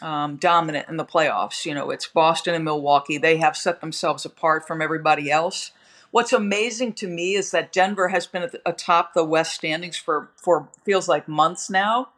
um, 0.00 0.36
dominant 0.36 0.88
in 0.88 0.96
the 0.96 1.04
playoffs. 1.04 1.66
You 1.66 1.74
know, 1.74 1.90
it's 1.90 2.06
Boston 2.06 2.54
and 2.54 2.64
Milwaukee. 2.64 3.18
They 3.18 3.36
have 3.38 3.56
set 3.56 3.80
themselves 3.80 4.24
apart 4.24 4.66
from 4.66 4.80
everybody 4.80 5.30
else. 5.30 5.72
What's 6.12 6.32
amazing 6.32 6.94
to 6.94 7.08
me 7.08 7.34
is 7.34 7.50
that 7.50 7.72
Denver 7.72 8.08
has 8.08 8.26
been 8.26 8.48
atop 8.64 9.12
the 9.14 9.24
West 9.24 9.54
standings 9.54 9.96
for, 9.96 10.30
for 10.36 10.68
feels 10.84 11.08
like 11.08 11.28
months 11.28 11.68
now 11.68 12.08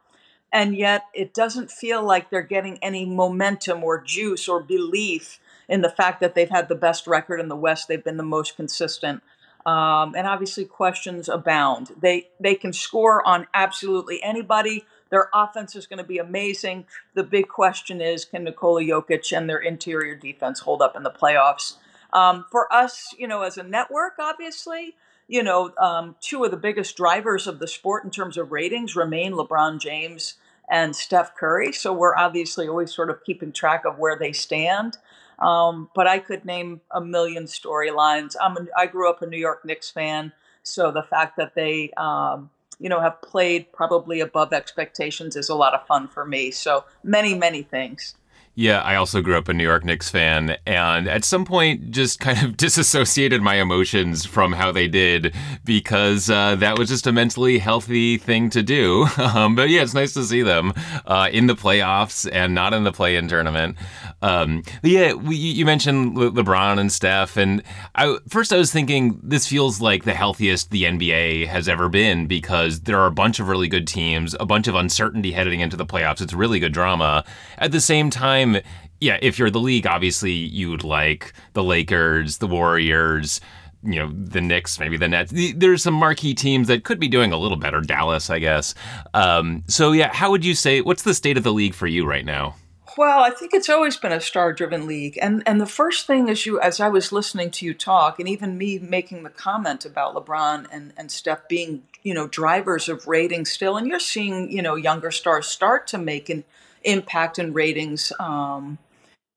and 0.53 0.77
yet 0.77 1.07
it 1.13 1.33
doesn't 1.33 1.71
feel 1.71 2.03
like 2.03 2.29
they're 2.29 2.43
getting 2.43 2.77
any 2.83 3.05
momentum 3.05 3.83
or 3.83 3.99
juice 3.99 4.47
or 4.47 4.61
belief 4.61 5.39
in 5.67 5.81
the 5.81 5.89
fact 5.89 6.21
that 6.21 6.35
they've 6.35 6.49
had 6.49 6.69
the 6.69 6.75
best 6.75 7.07
record 7.07 7.39
in 7.39 7.49
the 7.49 7.55
West. 7.55 7.87
They've 7.87 8.03
been 8.03 8.17
the 8.17 8.23
most 8.23 8.55
consistent. 8.55 9.23
Um, 9.65 10.13
and 10.15 10.27
obviously, 10.27 10.65
questions 10.65 11.27
abound. 11.27 11.91
They 11.99 12.29
they 12.39 12.53
can 12.53 12.71
score 12.71 13.25
on 13.27 13.47
absolutely 13.53 14.21
anybody. 14.21 14.85
Their 15.09 15.29
offense 15.33 15.75
is 15.75 15.87
going 15.87 15.99
to 15.99 16.03
be 16.03 16.17
amazing. 16.17 16.85
The 17.13 17.23
big 17.23 17.47
question 17.47 18.01
is, 18.01 18.25
can 18.25 18.43
Nikola 18.43 18.81
Jokic 18.81 19.35
and 19.35 19.49
their 19.49 19.59
interior 19.59 20.15
defense 20.15 20.59
hold 20.59 20.81
up 20.81 20.95
in 20.95 21.03
the 21.03 21.11
playoffs? 21.11 21.77
Um, 22.11 22.45
for 22.51 22.71
us, 22.71 23.15
you 23.17 23.27
know, 23.27 23.41
as 23.41 23.57
a 23.57 23.63
network, 23.63 24.13
obviously, 24.19 24.95
you 25.27 25.41
know, 25.41 25.71
um, 25.77 26.15
two 26.19 26.43
of 26.43 26.51
the 26.51 26.57
biggest 26.57 26.97
drivers 26.97 27.47
of 27.47 27.59
the 27.59 27.67
sport 27.67 28.03
in 28.03 28.11
terms 28.11 28.37
of 28.37 28.51
ratings 28.51 28.95
remain 28.95 29.33
LeBron 29.33 29.79
James 29.79 30.35
and 30.73 30.95
Steph 30.95 31.35
Curry. 31.35 31.71
So 31.71 31.93
we're 31.93 32.15
obviously 32.15 32.67
always 32.67 32.91
sort 32.91 33.11
of 33.11 33.23
keeping 33.23 33.51
track 33.51 33.85
of 33.85 33.99
where 33.99 34.17
they 34.17 34.33
stand. 34.33 34.97
Um, 35.37 35.89
but 35.93 36.07
I 36.07 36.17
could 36.17 36.45
name 36.45 36.81
a 36.89 36.99
million 36.99 37.43
storylines. 37.43 38.35
I'm 38.41 38.57
a, 38.57 38.65
I 38.75 38.87
grew 38.87 39.07
up 39.07 39.21
a 39.21 39.27
New 39.27 39.37
York 39.37 39.63
Knicks 39.63 39.91
fan, 39.91 40.31
so 40.63 40.89
the 40.89 41.03
fact 41.03 41.37
that 41.37 41.53
they 41.53 41.91
um, 41.91 42.49
you 42.79 42.89
know 42.89 43.01
have 43.01 43.21
played 43.21 43.71
probably 43.71 44.19
above 44.19 44.51
expectations 44.51 45.35
is 45.35 45.49
a 45.49 45.55
lot 45.55 45.73
of 45.73 45.85
fun 45.85 46.07
for 46.07 46.25
me. 46.25 46.49
So 46.49 46.85
many 47.03 47.35
many 47.35 47.61
things. 47.61 48.15
Yeah, 48.55 48.81
I 48.81 48.97
also 48.97 49.23
grew 49.23 49.35
up 49.35 49.49
a 49.49 49.53
New 49.53 49.63
York 49.63 49.83
Knicks 49.83 50.09
fan, 50.09 50.57
and 50.67 51.07
at 51.07 51.25
some 51.25 51.43
point 51.43 51.89
just 51.89 52.19
kind 52.19 52.45
of 52.45 52.55
disassociated 52.57 53.41
my 53.41 53.55
emotions 53.55 54.27
from 54.27 54.53
how 54.53 54.71
they 54.71 54.87
did 54.87 55.33
because 55.65 56.29
uh, 56.29 56.55
that 56.57 56.77
was 56.77 56.87
just 56.87 57.07
a 57.07 57.11
mentally 57.11 57.57
healthy 57.57 58.17
thing 58.17 58.49
to 58.51 58.61
do. 58.61 59.07
Um, 59.33 59.55
but 59.55 59.69
yeah, 59.69 59.81
it's 59.81 59.93
nice 59.95 60.13
to 60.13 60.23
see 60.23 60.43
them 60.43 60.73
uh, 61.05 61.29
in 61.31 61.47
the 61.47 61.55
playoffs 61.55 62.29
and 62.31 62.53
not 62.53 62.73
in 62.73 62.83
the 62.83 62.91
play-in 62.91 63.27
tournament. 63.27 63.77
Um, 64.23 64.63
yeah, 64.81 65.13
we, 65.13 65.35
you 65.35 65.65
mentioned 65.65 66.17
Le- 66.17 66.31
LeBron 66.31 66.79
and 66.79 66.91
Steph, 66.91 67.37
and 67.37 67.61
I, 67.93 68.17
first 68.27 68.51
I 68.51 68.57
was 68.57 68.71
thinking 68.71 69.19
this 69.21 69.47
feels 69.47 69.79
like 69.79 70.05
the 70.05 70.13
healthiest 70.13 70.71
the 70.71 70.83
NBA 70.83 71.47
has 71.47 71.69
ever 71.69 71.87
been 71.89 72.25
because 72.25 72.81
there 72.81 72.99
are 72.99 73.07
a 73.07 73.11
bunch 73.11 73.39
of 73.39 73.47
really 73.47 73.67
good 73.67 73.87
teams, 73.87 74.35
a 74.39 74.45
bunch 74.45 74.67
of 74.67 74.75
uncertainty 74.75 75.31
heading 75.33 75.59
into 75.59 75.77
the 75.77 75.85
playoffs. 75.85 76.21
It's 76.21 76.33
really 76.33 76.59
good 76.59 76.73
drama. 76.73 77.23
At 77.57 77.71
the 77.71 77.81
same 77.81 78.09
time 78.09 78.23
time, 78.23 78.61
yeah, 78.99 79.17
if 79.21 79.37
you're 79.37 79.49
the 79.49 79.59
league, 79.59 79.85
obviously 79.85 80.31
you 80.31 80.69
would 80.69 80.83
like 80.83 81.33
the 81.53 81.63
Lakers, 81.63 82.37
the 82.37 82.47
Warriors, 82.47 83.41
you 83.83 83.99
know, 83.99 84.11
the 84.13 84.39
Knicks, 84.39 84.79
maybe 84.79 84.95
the 84.95 85.09
Nets. 85.09 85.33
There's 85.55 85.83
some 85.83 85.93
marquee 85.93 86.33
teams 86.33 86.69
that 86.69 86.85
could 86.85 86.99
be 86.99 87.09
doing 87.09 87.33
a 87.33 87.37
little 87.37 87.57
better. 87.57 87.81
Dallas, 87.81 88.29
I 88.29 88.39
guess. 88.39 88.73
Um, 89.13 89.63
so 89.67 89.91
yeah, 89.91 90.13
how 90.13 90.31
would 90.31 90.45
you 90.45 90.55
say? 90.55 90.79
What's 90.79 91.03
the 91.03 91.13
state 91.13 91.37
of 91.37 91.43
the 91.43 91.51
league 91.51 91.73
for 91.73 91.87
you 91.87 92.05
right 92.05 92.23
now? 92.23 92.55
Well, 92.95 93.23
I 93.23 93.31
think 93.31 93.53
it's 93.53 93.69
always 93.69 93.97
been 93.97 94.11
a 94.11 94.21
star-driven 94.21 94.85
league, 94.85 95.17
and 95.21 95.41
and 95.47 95.59
the 95.59 95.65
first 95.65 96.05
thing 96.05 96.29
as 96.29 96.45
you 96.45 96.59
as 96.59 96.79
I 96.79 96.89
was 96.89 97.11
listening 97.11 97.49
to 97.51 97.65
you 97.65 97.73
talk, 97.73 98.19
and 98.19 98.29
even 98.29 98.57
me 98.57 98.77
making 98.77 99.23
the 99.23 99.29
comment 99.29 99.85
about 99.85 100.13
LeBron 100.13 100.67
and 100.71 100.93
and 100.95 101.11
Steph 101.11 101.47
being 101.47 101.83
you 102.03 102.13
know 102.13 102.27
drivers 102.27 102.89
of 102.89 103.07
ratings 103.07 103.51
still, 103.51 103.77
and 103.77 103.87
you're 103.87 103.99
seeing 103.99 104.51
you 104.51 104.61
know 104.61 104.75
younger 104.75 105.09
stars 105.09 105.47
start 105.47 105.87
to 105.87 105.97
make 105.97 106.29
an 106.29 106.43
impact 106.83 107.39
in 107.39 107.53
ratings. 107.53 108.11
Um, 108.19 108.77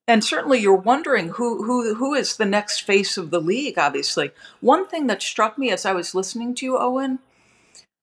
and 0.07 0.23
certainly 0.23 0.59
you're 0.59 0.75
wondering 0.75 1.29
who, 1.29 1.63
who, 1.63 1.95
who 1.95 2.13
is 2.13 2.37
the 2.37 2.45
next 2.45 2.79
face 2.81 3.17
of 3.17 3.29
the 3.29 3.41
league, 3.41 3.77
obviously. 3.77 4.31
One 4.61 4.87
thing 4.87 5.07
that 5.07 5.21
struck 5.21 5.57
me 5.57 5.69
as 5.69 5.85
I 5.85 5.91
was 5.91 6.15
listening 6.15 6.55
to 6.55 6.65
you, 6.65 6.77
Owen, 6.77 7.19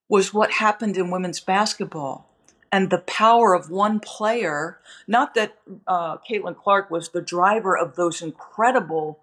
was 0.07 0.35
what 0.35 0.51
happened 0.53 0.99
in 0.99 1.11
women's 1.11 1.41
basketball 1.41 2.29
and 2.75 2.91
the 2.91 2.99
power 2.99 3.55
of 3.55 3.71
one 3.71 4.01
player. 4.01 4.81
Not 5.07 5.37
that 5.37 5.57
uh, 5.87 6.17
Caitlin 6.29 6.57
Clark 6.57 6.91
was 6.91 7.11
the 7.11 7.23
driver 7.23 7.79
of 7.79 7.95
those 7.95 8.21
incredible, 8.21 9.21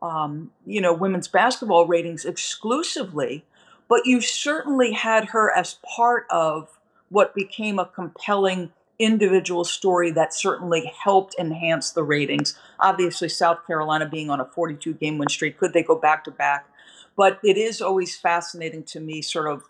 um, 0.00 0.52
you 0.64 0.80
know, 0.80 0.94
women's 0.94 1.28
basketball 1.28 1.86
ratings 1.86 2.24
exclusively, 2.24 3.44
but 3.90 4.06
you 4.06 4.22
certainly 4.22 4.92
had 4.92 5.26
her 5.26 5.54
as 5.54 5.76
part 5.94 6.26
of 6.30 6.78
what 7.10 7.34
became 7.34 7.78
a 7.78 7.84
compelling 7.84 8.72
individual 8.98 9.64
story 9.64 10.10
that 10.12 10.32
certainly 10.32 10.90
helped 11.02 11.34
enhance 11.38 11.90
the 11.90 12.02
ratings. 12.02 12.58
Obviously, 12.80 13.28
South 13.28 13.66
Carolina 13.66 14.08
being 14.08 14.30
on 14.30 14.40
a 14.40 14.46
42 14.46 14.94
game 14.94 15.18
win 15.18 15.28
streak, 15.28 15.58
could 15.58 15.74
they 15.74 15.82
go 15.82 15.94
back 15.94 16.24
to 16.24 16.30
back? 16.30 16.70
But 17.16 17.38
it 17.44 17.58
is 17.58 17.82
always 17.82 18.16
fascinating 18.16 18.82
to 18.84 19.00
me, 19.00 19.20
sort 19.20 19.50
of, 19.50 19.64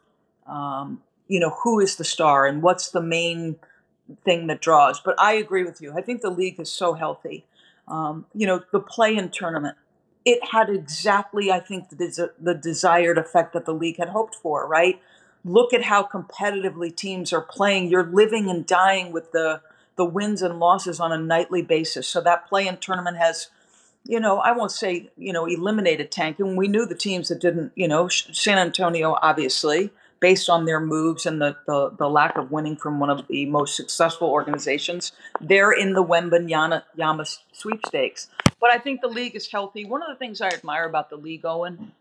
um, 0.47 1.03
you 1.29 1.41
know, 1.41 1.57
who 1.63 1.81
is 1.81 1.97
the 1.97 2.05
star 2.05 2.47
and 2.47 2.63
what's 2.63 2.91
the 2.91 3.03
main 3.03 3.57
thing 4.25 4.47
that 4.49 4.61
draws. 4.61 5.01
But 5.01 5.15
I 5.19 5.35
agree 5.35 5.65
with 5.65 5.81
you. 5.81 5.93
I 5.97 6.03
think 6.03 6.21
the 6.21 6.31
league 6.31 6.61
is 6.61 6.71
so 6.71 6.95
healthy. 6.95 7.47
Um, 7.89 8.27
you 8.35 8.47
know, 8.47 8.63
the 8.73 8.81
play-in 8.81 9.31
tournament, 9.31 9.77
it 10.25 10.41
had 10.53 10.71
exactly, 10.71 11.51
I 11.51 11.61
think, 11.61 11.91
the, 11.91 11.97
des- 11.97 12.43
the 12.43 12.55
desired 12.55 13.19
effect 13.19 13.53
that 13.53 13.67
the 13.67 13.75
league 13.75 13.99
had 13.99 14.11
hoped 14.11 14.35
for. 14.35 14.67
Right? 14.67 15.01
Look 15.45 15.73
at 15.75 15.85
how 15.85 16.03
competitively 16.03 16.95
teams 16.95 17.33
are 17.33 17.43
playing. 17.43 17.89
You're 17.89 18.07
living 18.07 18.49
and 18.49 18.67
dying 18.67 19.13
with 19.13 19.33
the 19.33 19.61
the 19.97 20.05
wins 20.05 20.43
and 20.43 20.59
losses 20.59 20.99
on 20.99 21.13
a 21.13 21.19
nightly 21.19 21.63
basis. 21.63 22.09
So 22.09 22.21
that 22.23 22.49
play-in 22.49 22.79
tournament 22.79 23.17
has 23.17 23.49
you 24.07 24.21
know, 24.21 24.39
I 24.39 24.53
won't 24.53 24.71
say, 24.71 25.11
you 25.17 25.33
know, 25.33 25.47
eliminated 25.47 26.11
tanking. 26.11 26.57
We 26.57 26.69
knew 26.69 26.85
the 26.85 26.95
teams 26.95 27.29
that 27.29 27.41
didn't, 27.41 27.73
you 27.75 27.89
know, 27.89 28.09
San 28.09 28.59
Antonio, 28.59 29.17
obviously, 29.23 29.91
based 30.25 30.49
on 30.49 30.65
their 30.65 30.81
moves 30.81 31.27
and 31.27 31.39
the, 31.39 31.55
the, 31.67 31.91
the 31.99 32.09
lack 32.09 32.35
of 32.39 32.51
winning 32.51 32.77
from 32.77 32.99
one 32.99 33.11
of 33.11 33.29
the 33.29 33.45
most 33.45 33.77
successful 33.77 34.27
organizations, 34.31 35.13
they're 35.39 35.71
in 35.71 35.93
the 35.93 36.03
Wembanyama 36.03 37.39
sweepstakes. 37.53 38.29
But 38.59 38.73
I 38.73 38.79
think 38.79 39.03
the 39.03 39.09
league 39.09 39.37
is 39.37 39.49
healthy. 39.53 39.85
One 39.85 40.01
of 40.01 40.09
the 40.09 40.15
things 40.15 40.41
I 40.41 40.49
admire 40.49 40.87
about 40.87 41.11
the 41.11 41.17
league, 41.17 41.45
Owen, 41.45 41.93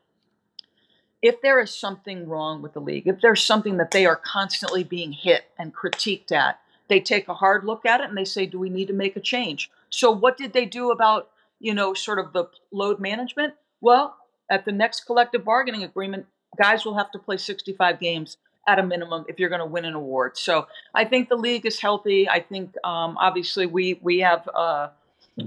if 1.21 1.41
there 1.41 1.59
is 1.59 1.75
something 1.75 2.29
wrong 2.29 2.61
with 2.61 2.71
the 2.71 2.79
league, 2.79 3.07
if 3.07 3.19
there's 3.19 3.43
something 3.43 3.75
that 3.75 3.91
they 3.91 4.05
are 4.05 4.15
constantly 4.15 4.85
being 4.85 5.11
hit 5.11 5.43
and 5.59 5.75
critiqued 5.75 6.31
at, 6.31 6.61
they 6.87 7.01
take 7.01 7.27
a 7.27 7.33
hard 7.33 7.65
look 7.65 7.85
at 7.85 7.99
it 7.99 8.07
and 8.07 8.17
they 8.17 8.23
say, 8.23 8.45
do 8.45 8.57
we 8.57 8.69
need 8.69 8.87
to 8.87 8.93
make 8.93 9.17
a 9.17 9.19
change? 9.19 9.69
So 9.89 10.11
what 10.11 10.37
did 10.37 10.53
they 10.53 10.65
do 10.65 10.91
about 10.91 11.27
you 11.59 11.73
know, 11.73 11.93
sort 11.93 12.19
of 12.19 12.31
the 12.31 12.45
load 12.71 12.99
management? 12.99 13.55
Well, 13.81 14.15
at 14.49 14.65
the 14.65 14.71
next 14.71 15.01
collective 15.05 15.43
bargaining 15.43 15.83
agreement, 15.83 16.27
guys 16.57 16.85
will 16.85 16.95
have 16.95 17.11
to 17.11 17.19
play 17.19 17.37
65 17.37 17.99
games 17.99 18.37
at 18.67 18.79
a 18.79 18.83
minimum 18.83 19.25
if 19.27 19.39
you're 19.39 19.49
going 19.49 19.59
to 19.59 19.65
win 19.65 19.85
an 19.85 19.93
award. 19.93 20.37
So 20.37 20.67
I 20.93 21.05
think 21.05 21.29
the 21.29 21.35
league 21.35 21.65
is 21.65 21.79
healthy. 21.79 22.29
I 22.29 22.39
think 22.39 22.75
um, 22.83 23.17
obviously 23.19 23.65
we 23.65 23.99
we 24.01 24.19
have 24.19 24.47
uh, 24.53 24.89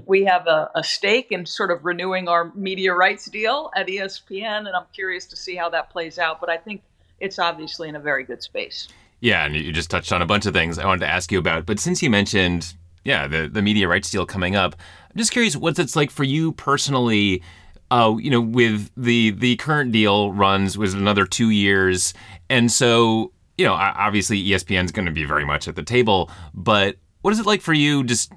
we 0.05 0.25
have 0.25 0.47
a, 0.47 0.69
a, 0.75 0.83
stake 0.83 1.31
in 1.31 1.45
sort 1.45 1.71
of 1.71 1.85
renewing 1.85 2.27
our 2.27 2.51
media 2.53 2.93
rights 2.93 3.25
deal 3.25 3.71
at 3.75 3.87
ESPN, 3.87 4.67
and 4.67 4.69
I'm 4.69 4.85
curious 4.93 5.25
to 5.27 5.37
see 5.37 5.55
how 5.55 5.69
that 5.69 5.89
plays 5.89 6.19
out. 6.19 6.39
But 6.41 6.49
I 6.49 6.57
think 6.57 6.81
it's 7.19 7.39
obviously 7.39 7.87
in 7.89 7.95
a 7.95 7.99
very 7.99 8.23
good 8.23 8.43
space. 8.43 8.89
Yeah, 9.21 9.45
and 9.45 9.55
you 9.55 9.71
just 9.71 9.89
touched 9.89 10.11
on 10.11 10.21
a 10.21 10.25
bunch 10.25 10.45
of 10.45 10.53
things 10.53 10.77
I 10.77 10.85
wanted 10.85 11.05
to 11.05 11.11
ask 11.11 11.31
you 11.31 11.39
about. 11.39 11.65
But 11.65 11.79
since 11.79 12.03
you 12.03 12.09
mentioned 12.09 12.75
yeah, 13.07 13.25
the, 13.25 13.47
the 13.47 13.61
media 13.61 13.87
rights 13.87 14.11
deal 14.11 14.25
coming 14.25 14.57
up. 14.57 14.75
I'm 15.09 15.17
just 15.17 15.31
curious 15.31 15.55
what 15.55 15.79
it's 15.79 15.95
like 15.95 16.11
for 16.11 16.25
you 16.25 16.51
personally. 16.51 17.41
Uh, 17.89 18.15
you 18.19 18.29
know, 18.29 18.41
with 18.41 18.91
the 18.97 19.31
the 19.31 19.55
current 19.57 19.91
deal 19.91 20.31
runs 20.33 20.77
was 20.77 20.93
another 20.93 21.25
two 21.25 21.49
years, 21.49 22.13
and 22.49 22.71
so 22.71 23.31
you 23.57 23.65
know, 23.65 23.73
obviously 23.73 24.43
ESPN's 24.43 24.91
going 24.91 25.07
to 25.07 25.11
be 25.11 25.25
very 25.25 25.45
much 25.45 25.67
at 25.67 25.75
the 25.75 25.83
table. 25.83 26.29
But 26.53 26.97
what 27.21 27.33
is 27.33 27.39
it 27.39 27.45
like 27.45 27.61
for 27.61 27.73
you, 27.73 28.03
just 28.03 28.31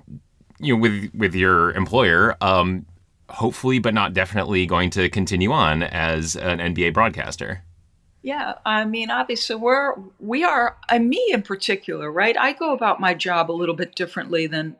you 0.58 0.74
know, 0.74 0.80
with 0.80 1.10
with 1.14 1.34
your 1.34 1.72
employer? 1.72 2.36
Um, 2.40 2.86
hopefully, 3.28 3.78
but 3.78 3.94
not 3.94 4.14
definitely, 4.14 4.66
going 4.66 4.90
to 4.90 5.08
continue 5.08 5.52
on 5.52 5.82
as 5.82 6.36
an 6.36 6.58
NBA 6.58 6.94
broadcaster. 6.94 7.62
Yeah, 8.22 8.54
I 8.66 8.84
mean, 8.84 9.10
obviously, 9.10 9.56
we're 9.56 9.94
we 10.18 10.44
are. 10.44 10.76
And 10.88 11.08
me 11.08 11.30
in 11.32 11.42
particular, 11.42 12.10
right? 12.10 12.36
I 12.36 12.52
go 12.52 12.72
about 12.72 13.00
my 13.00 13.14
job 13.14 13.50
a 13.50 13.52
little 13.52 13.74
bit 13.74 13.94
differently 13.94 14.46
than 14.46 14.76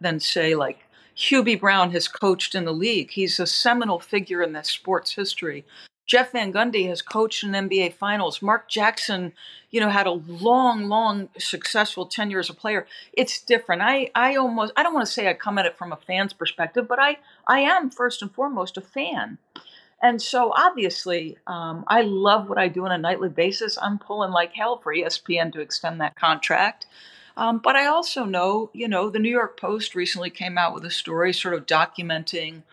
than 0.00 0.20
say 0.20 0.54
like 0.54 0.78
Hubie 1.16 1.60
Brown 1.60 1.90
has 1.92 2.08
coached 2.08 2.54
in 2.54 2.64
the 2.64 2.72
league. 2.72 3.10
He's 3.10 3.38
a 3.40 3.46
seminal 3.46 4.00
figure 4.00 4.42
in 4.42 4.52
the 4.52 4.62
sports 4.62 5.14
history. 5.14 5.64
Jeff 6.10 6.32
Van 6.32 6.52
Gundy 6.52 6.88
has 6.88 7.02
coached 7.02 7.44
in 7.44 7.52
NBA 7.52 7.94
Finals. 7.94 8.42
Mark 8.42 8.68
Jackson, 8.68 9.32
you 9.70 9.80
know, 9.80 9.90
had 9.90 10.08
a 10.08 10.10
long, 10.10 10.88
long, 10.88 11.28
successful 11.38 12.04
tenure 12.04 12.40
as 12.40 12.50
a 12.50 12.54
player. 12.54 12.86
It's 13.12 13.40
different. 13.40 13.82
I, 13.82 14.10
I 14.16 14.34
almost, 14.34 14.72
I 14.76 14.82
don't 14.82 14.92
want 14.92 15.06
to 15.06 15.12
say 15.12 15.28
I 15.28 15.34
come 15.34 15.56
at 15.56 15.66
it 15.66 15.78
from 15.78 15.92
a 15.92 15.96
fan's 15.96 16.32
perspective, 16.32 16.88
but 16.88 16.98
I, 16.98 17.18
I 17.46 17.60
am 17.60 17.90
first 17.90 18.22
and 18.22 18.34
foremost 18.34 18.76
a 18.76 18.80
fan. 18.80 19.38
And 20.02 20.20
so 20.20 20.52
obviously, 20.52 21.38
um, 21.46 21.84
I 21.86 22.02
love 22.02 22.48
what 22.48 22.58
I 22.58 22.66
do 22.66 22.84
on 22.86 22.90
a 22.90 22.98
nightly 22.98 23.28
basis. 23.28 23.78
I'm 23.80 23.98
pulling 23.98 24.32
like 24.32 24.52
hell 24.52 24.78
for 24.78 24.92
ESPN 24.92 25.52
to 25.52 25.60
extend 25.60 26.00
that 26.00 26.16
contract. 26.16 26.86
Um, 27.40 27.56
but 27.56 27.74
I 27.74 27.86
also 27.86 28.26
know, 28.26 28.68
you 28.74 28.86
know, 28.86 29.08
the 29.08 29.18
New 29.18 29.30
York 29.30 29.58
Post 29.58 29.94
recently 29.94 30.28
came 30.28 30.58
out 30.58 30.74
with 30.74 30.84
a 30.84 30.90
story 30.90 31.32
sort 31.32 31.54
of 31.54 31.64
documenting, 31.64 32.64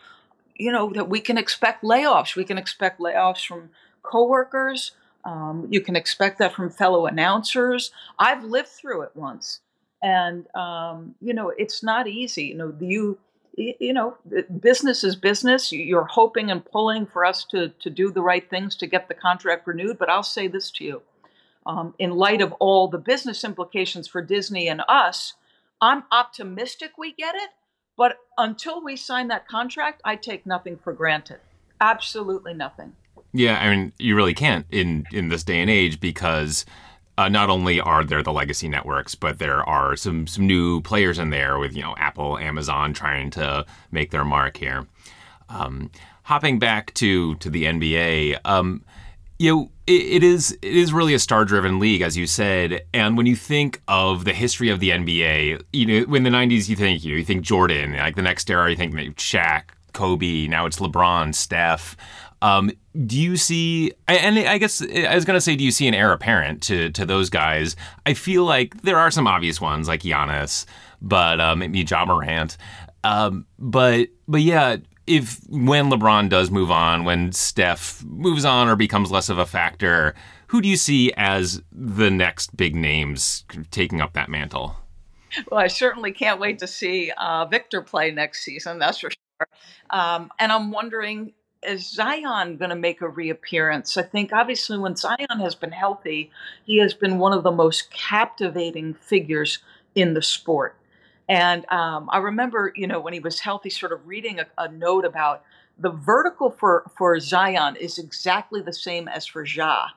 you 0.58 0.74
know, 0.74 0.92
that 0.92 1.08
we 1.08 1.22
can 1.22 1.38
expect 1.38 1.86
layoffs. 1.86 2.36
We 2.36 2.44
can 2.44 2.58
expect 2.58 3.00
layoffs 3.00 3.46
from 3.46 3.70
coworkers. 4.04 4.92
Um, 5.24 5.68
you 5.72 5.80
can 5.80 5.96
expect 5.96 6.38
that 6.40 6.54
from 6.54 6.70
fellow 6.70 7.06
announcers. 7.06 7.92
I've 8.20 8.44
lived 8.44 8.68
through 8.68 9.04
it 9.04 9.12
once. 9.16 9.62
And, 10.04 10.54
um, 10.54 11.16
you 11.22 11.34
know, 11.34 11.48
it's 11.58 11.82
not 11.82 12.06
easy. 12.06 12.44
You 12.48 12.56
know, 12.56 12.74
you 12.82 13.18
you 13.56 13.94
know, 13.94 14.18
business 14.60 15.04
is 15.04 15.16
business. 15.16 15.72
You're 15.72 16.06
hoping 16.06 16.52
and 16.52 16.64
pulling 16.64 17.08
for 17.08 17.26
us 17.26 17.44
to, 17.46 17.70
to 17.70 17.90
do 17.90 18.12
the 18.12 18.22
right 18.22 18.48
things 18.48 18.76
to 18.76 18.86
get 18.86 19.08
the 19.08 19.16
contract 19.16 19.66
renewed. 19.66 19.98
But 19.98 20.10
I'll 20.10 20.22
say 20.22 20.48
this 20.48 20.70
to 20.72 20.84
you 20.84 21.02
um, 21.68 21.94
in 22.00 22.12
light 22.12 22.42
of 22.42 22.54
all 22.54 22.88
the 22.88 22.98
business 22.98 23.44
implications 23.44 24.08
for 24.08 24.22
Disney 24.22 24.68
and 24.68 24.82
us, 24.88 25.34
I'm 25.82 26.04
optimistic 26.12 26.92
we 26.98 27.14
get 27.14 27.36
it. 27.36 27.50
But 27.98 28.20
until 28.38 28.84
we 28.84 28.96
sign 28.96 29.28
that 29.28 29.48
contract, 29.48 30.02
I 30.06 30.16
take 30.16 30.46
nothing 30.46 30.78
for 30.78 30.94
granted. 30.94 31.40
Absolutely 31.82 32.54
nothing. 32.54 32.96
Yeah, 33.34 33.60
I 33.60 33.76
mean, 33.76 33.92
you 34.00 34.16
really 34.16 34.34
can't 34.34 34.66
in 34.72 35.06
in 35.12 35.30
this 35.30 35.44
day 35.44 35.60
and 35.60 35.70
age 35.70 36.00
because 36.00 36.66
uh, 37.18 37.28
not 37.28 37.50
only 37.50 37.80
are 37.80 38.04
there 38.04 38.24
the 38.24 38.32
legacy 38.32 38.70
networks, 38.70 39.16
but 39.16 39.40
there 39.40 39.68
are 39.68 39.96
some 39.96 40.28
some 40.28 40.48
new 40.48 40.82
players 40.82 41.20
in 41.20 41.32
there 41.32 41.60
with 41.60 41.76
you 41.76 41.82
know 41.82 41.96
Apple, 41.98 42.38
Amazon 42.38 42.94
trying 42.94 43.30
to 43.32 43.66
make 43.92 44.12
their 44.12 44.26
mark 44.26 44.58
here. 44.58 44.88
Um, 45.50 45.92
hopping 46.24 46.60
back 46.60 46.94
to 46.96 47.36
to 47.36 47.50
the 47.50 47.66
NBA, 47.66 48.40
um, 48.46 48.84
you 49.40 49.56
know 49.56 49.72
it, 49.88 50.02
it 50.02 50.24
is 50.24 50.52
it 50.62 50.76
is 50.76 50.94
really 50.94 51.14
a 51.14 51.20
star 51.20 51.46
driven 51.46 51.80
league, 51.80 52.02
as 52.02 52.18
you 52.18 52.28
said. 52.28 52.82
And 52.94 53.18
when 53.18 53.26
you 53.26 53.36
think 53.36 53.82
of 53.88 54.26
the 54.26 54.34
history 54.34 54.70
of 54.70 54.80
the 54.80 54.92
NBA, 54.92 55.62
you 55.74 55.86
know, 55.86 56.16
in 56.16 56.24
the 56.24 56.30
'90s, 56.30 56.70
you 56.70 56.76
think 56.76 57.04
you 57.04 57.14
know 57.14 57.18
you 57.18 57.26
think 57.26 57.44
Jordan, 57.44 57.96
like 57.96 58.16
the 58.16 58.22
next 58.22 58.50
era, 58.50 58.70
you 58.70 58.76
think 58.76 58.94
Shaq, 59.18 59.64
Kobe. 59.94 60.48
Now 60.48 60.66
it's 60.66 60.80
LeBron, 60.80 61.34
Steph. 61.34 61.96
Um, 62.42 62.72
do 63.06 63.20
you 63.20 63.36
see? 63.38 63.94
And 64.08 64.38
I 64.38 64.58
guess 64.58 64.82
I 64.82 65.16
was 65.16 65.26
gonna 65.26 65.42
say, 65.42 65.56
do 65.56 65.64
you 65.64 65.72
see 65.72 65.88
an 65.88 65.94
heir 65.94 66.12
apparent 66.12 66.62
to 66.64 66.92
to 66.92 67.06
those 67.06 67.30
guys? 67.30 67.76
I 68.06 68.14
feel 68.14 68.44
like 68.44 68.82
there 68.82 68.98
are 68.98 69.12
some 69.12 69.28
obvious 69.28 69.62
ones 69.62 69.88
like 69.88 70.02
Giannis, 70.02 70.66
but 71.02 71.40
um, 71.40 71.60
maybe 71.60 71.82
Ja 71.82 72.06
Morant. 72.06 72.58
Um, 73.04 73.46
but 73.58 74.10
but 74.28 74.42
yeah, 74.42 74.78
if 75.08 75.40
when 75.50 75.90
LeBron 75.90 76.30
does 76.30 76.52
move 76.52 76.70
on, 76.70 77.06
when 77.06 77.32
Steph 77.32 78.04
moves 78.06 78.46
on 78.46 78.68
or 78.68 78.76
becomes 78.76 79.12
less 79.12 79.30
of 79.30 79.40
a 79.40 79.46
factor, 79.46 80.14
who 80.48 80.62
do 80.62 80.68
you 80.68 80.78
see 80.78 81.12
as 81.18 81.62
the 81.72 82.12
next 82.12 82.56
big 82.56 82.76
names 82.76 83.46
taking 83.72 84.02
up 84.02 84.14
that 84.14 84.30
mantle? 84.30 84.76
Well, 85.50 85.60
I 85.60 85.68
certainly 85.68 86.12
can't 86.12 86.40
wait 86.40 86.60
to 86.60 86.68
see 86.68 87.12
uh, 87.18 87.46
Victor 87.46 87.82
play 87.82 88.12
next 88.12 88.44
season. 88.44 88.80
That's 88.80 89.00
for 89.00 89.10
sure. 89.10 89.48
Um, 89.90 90.30
and 90.40 90.52
I'm 90.52 90.72
wondering 90.72 91.34
is 91.64 91.90
Zion 91.90 92.58
going 92.58 92.70
to 92.70 92.76
make 92.76 93.02
a 93.02 93.10
reappearance? 93.10 93.98
I 93.98 94.04
think 94.04 94.32
obviously 94.32 94.78
when 94.78 94.96
Zion 94.96 95.40
has 95.40 95.56
been 95.56 95.72
healthy, 95.72 96.32
he 96.66 96.78
has 96.78 96.94
been 96.94 97.18
one 97.18 97.34
of 97.34 97.44
the 97.44 97.52
most 97.52 97.92
captivating 97.92 98.94
figures 98.94 99.60
in 99.96 100.14
the 100.14 100.22
sport. 100.22 100.76
And 101.30 101.70
um, 101.70 102.10
I 102.12 102.20
remember, 102.20 102.72
you 102.76 102.88
know, 102.88 103.00
when 103.00 103.14
he 103.14 103.20
was 103.20 103.40
healthy, 103.40 103.70
sort 103.70 103.92
of 103.92 104.08
reading 104.08 104.40
a, 104.40 104.46
a, 104.58 104.72
note 104.72 105.04
about 105.04 105.44
the 105.78 105.90
vertical 105.90 106.50
for, 106.50 106.90
for 106.98 107.20
Zion 107.20 107.76
is 107.76 107.98
exactly 107.98 108.62
the 108.62 108.74
same 108.74 109.08
as 109.08 109.26
for 109.26 109.44
Ja. 109.46 109.88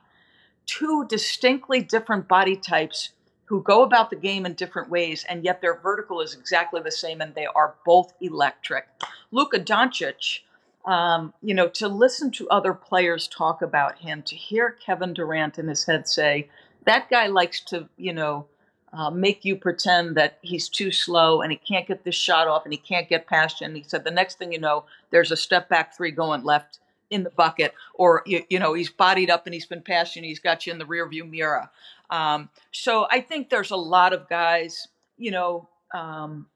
Two 0.65 1.05
distinctly 1.07 1.81
different 1.81 2.27
body 2.27 2.55
types 2.55 3.09
who 3.45 3.61
go 3.63 3.83
about 3.83 4.09
the 4.09 4.15
game 4.15 4.45
in 4.45 4.53
different 4.53 4.89
ways, 4.89 5.25
and 5.27 5.43
yet 5.43 5.61
their 5.61 5.79
vertical 5.79 6.21
is 6.21 6.33
exactly 6.33 6.81
the 6.81 6.91
same, 6.91 7.21
and 7.21 7.33
they 7.35 7.45
are 7.45 7.75
both 7.85 8.13
electric. 8.21 8.87
Luka 9.31 9.59
Doncic 9.59 10.41
um, 10.85 11.33
you 11.41 11.53
know, 11.53 11.67
to 11.69 11.87
listen 11.87 12.31
to 12.31 12.49
other 12.49 12.73
players 12.73 13.27
talk 13.27 13.61
about 13.61 13.99
him, 13.99 14.23
to 14.23 14.35
hear 14.35 14.71
Kevin 14.83 15.13
Durant 15.13 15.59
in 15.59 15.67
his 15.67 15.85
head 15.85 16.07
say, 16.07 16.49
that 16.85 17.09
guy 17.09 17.27
likes 17.27 17.61
to, 17.65 17.87
you 17.97 18.13
know, 18.13 18.47
uh, 18.93 19.09
make 19.09 19.45
you 19.45 19.55
pretend 19.55 20.15
that 20.17 20.37
he's 20.41 20.67
too 20.67 20.91
slow 20.91 21.41
and 21.41 21.51
he 21.51 21.57
can't 21.57 21.87
get 21.87 22.03
this 22.03 22.15
shot 22.15 22.47
off 22.47 22.65
and 22.65 22.73
he 22.73 22.77
can't 22.77 23.07
get 23.07 23.27
past 23.27 23.61
you. 23.61 23.67
And 23.67 23.75
he 23.75 23.83
said, 23.83 24.03
the 24.03 24.11
next 24.11 24.37
thing 24.37 24.51
you 24.51 24.59
know, 24.59 24.85
there's 25.11 25.31
a 25.31 25.37
step 25.37 25.69
back 25.69 25.95
three 25.95 26.11
going 26.11 26.43
left 26.43 26.79
in 27.09 27.23
the 27.23 27.29
bucket, 27.29 27.73
or 27.93 28.23
you, 28.25 28.43
you 28.49 28.57
know, 28.57 28.73
he's 28.73 28.89
bodied 28.89 29.29
up 29.29 29.45
and 29.45 29.53
he's 29.53 29.65
been 29.65 29.81
past 29.81 30.15
you 30.15 30.21
and 30.21 30.25
he's 30.25 30.39
got 30.39 30.65
you 30.65 30.71
in 30.71 30.79
the 30.79 30.85
rearview 30.85 31.29
mirror. 31.29 31.69
Um, 32.09 32.49
so 32.71 33.07
I 33.11 33.21
think 33.21 33.49
there's 33.49 33.71
a 33.71 33.75
lot 33.75 34.13
of 34.13 34.29
guys, 34.29 34.87
you 35.17 35.31
know, 35.31 35.67
um, 35.93 36.47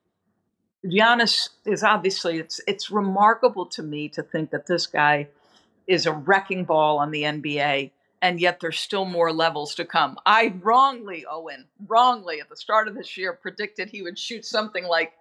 Giannis 0.85 1.49
is 1.65 1.83
obviously 1.83 2.37
it's 2.37 2.61
it's 2.67 2.91
remarkable 2.91 3.65
to 3.67 3.83
me 3.83 4.07
to 4.09 4.23
think 4.23 4.51
that 4.51 4.67
this 4.67 4.85
guy 4.87 5.27
is 5.87 6.05
a 6.05 6.11
wrecking 6.11 6.63
ball 6.65 6.99
on 6.99 7.11
the 7.11 7.23
NBA, 7.23 7.91
and 8.21 8.39
yet 8.39 8.59
there's 8.59 8.79
still 8.79 9.05
more 9.05 9.31
levels 9.31 9.75
to 9.75 9.85
come. 9.85 10.17
I 10.25 10.53
wrongly, 10.61 11.25
Owen, 11.29 11.65
wrongly 11.87 12.39
at 12.39 12.49
the 12.49 12.55
start 12.55 12.87
of 12.87 12.95
this 12.95 13.17
year 13.17 13.33
predicted 13.33 13.89
he 13.89 14.01
would 14.01 14.17
shoot 14.17 14.45
something 14.45 14.85
like, 14.85 15.13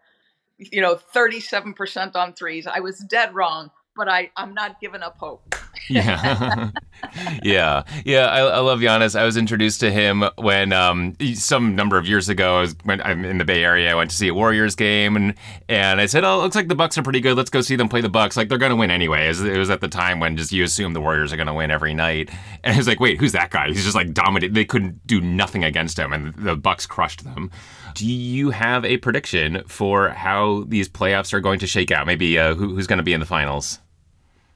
you 0.59 0.81
know, 0.81 0.97
37% 0.97 2.15
on 2.15 2.33
threes. 2.35 2.67
I 2.67 2.81
was 2.81 2.99
dead 2.99 3.35
wrong, 3.35 3.71
but 3.97 4.09
I, 4.09 4.31
I'm 4.37 4.55
not 4.55 4.81
giving 4.81 5.03
up 5.03 5.19
hope. 5.19 5.55
yeah, 5.89 6.71
yeah, 7.43 7.83
yeah. 8.05 8.27
I, 8.27 8.41
I, 8.41 8.59
love 8.61 8.81
Giannis. 8.81 9.19
I 9.19 9.25
was 9.25 9.37
introduced 9.37 9.81
to 9.81 9.91
him 9.91 10.25
when 10.37 10.73
um, 10.73 11.17
some 11.35 11.77
number 11.77 11.99
of 11.99 12.07
years 12.07 12.29
ago. 12.29 12.59
I 12.59 12.61
was 12.63 12.77
when 12.85 13.01
I'm 13.03 13.25
in 13.25 13.39
the 13.39 13.45
Bay 13.45 13.63
Area. 13.65 13.91
I 13.91 13.95
went 13.95 14.11
to 14.11 14.17
see 14.17 14.29
a 14.29 14.35
Warriors 14.35 14.75
game, 14.75 15.17
and 15.17 15.35
and 15.69 16.01
I 16.01 16.07
said, 16.07 16.25
"Oh, 16.25 16.39
it 16.39 16.43
looks 16.43 16.57
like 16.57 16.69
the 16.69 16.75
Bucks 16.75 16.97
are 16.99 17.03
pretty 17.03 17.21
good. 17.21 17.37
Let's 17.37 17.51
go 17.51 17.61
see 17.61 17.77
them 17.77 17.89
play 17.89 18.01
the 18.01 18.09
Bucks. 18.09 18.37
Like 18.37 18.49
they're 18.49 18.59
going 18.59 18.71
to 18.71 18.77
win 18.77 18.91
anyway." 18.91 19.29
It 19.29 19.59
was 19.59 19.71
at 19.71 19.81
the 19.81 19.89
time 19.89 20.21
when 20.21 20.37
just 20.37 20.53
you 20.53 20.65
assume 20.65 20.93
the 20.93 21.01
Warriors 21.01 21.33
are 21.33 21.37
going 21.37 21.49
to 21.49 21.55
win 21.55 21.71
every 21.71 21.95
night, 21.95 22.31
and 22.63 22.75
I 22.75 22.77
was 22.77 22.89
like, 22.89 23.01
"Wait, 23.01 23.19
who's 23.19 23.33
that 23.33 23.51
guy?" 23.51 23.69
He's 23.69 23.85
just 23.85 23.97
like 23.97 24.13
dominated. 24.13 24.55
They 24.55 24.65
couldn't 24.65 25.07
do 25.07 25.21
nothing 25.21 25.65
against 25.65 25.99
him, 25.99 26.13
and 26.13 26.35
the 26.35 26.57
Bucks 26.57 26.87
crushed 26.87 27.25
them. 27.25 27.51
Do 27.95 28.07
you 28.07 28.51
have 28.51 28.85
a 28.85 28.97
prediction 28.97 29.63
for 29.69 30.09
how 30.09 30.65
these 30.67 30.89
playoffs 30.89 31.33
are 31.33 31.41
going 31.41 31.61
to 31.61 31.67
shake 31.67 31.93
out? 31.93 32.09
Maybe 32.09 32.39
uh, 32.39 32.55
who, 32.55 32.75
who's 32.75 32.89
going 32.89 32.97
to 32.99 33.05
be 33.05 33.13
in 33.13 33.21
the 33.21 33.27
finals? 33.27 33.79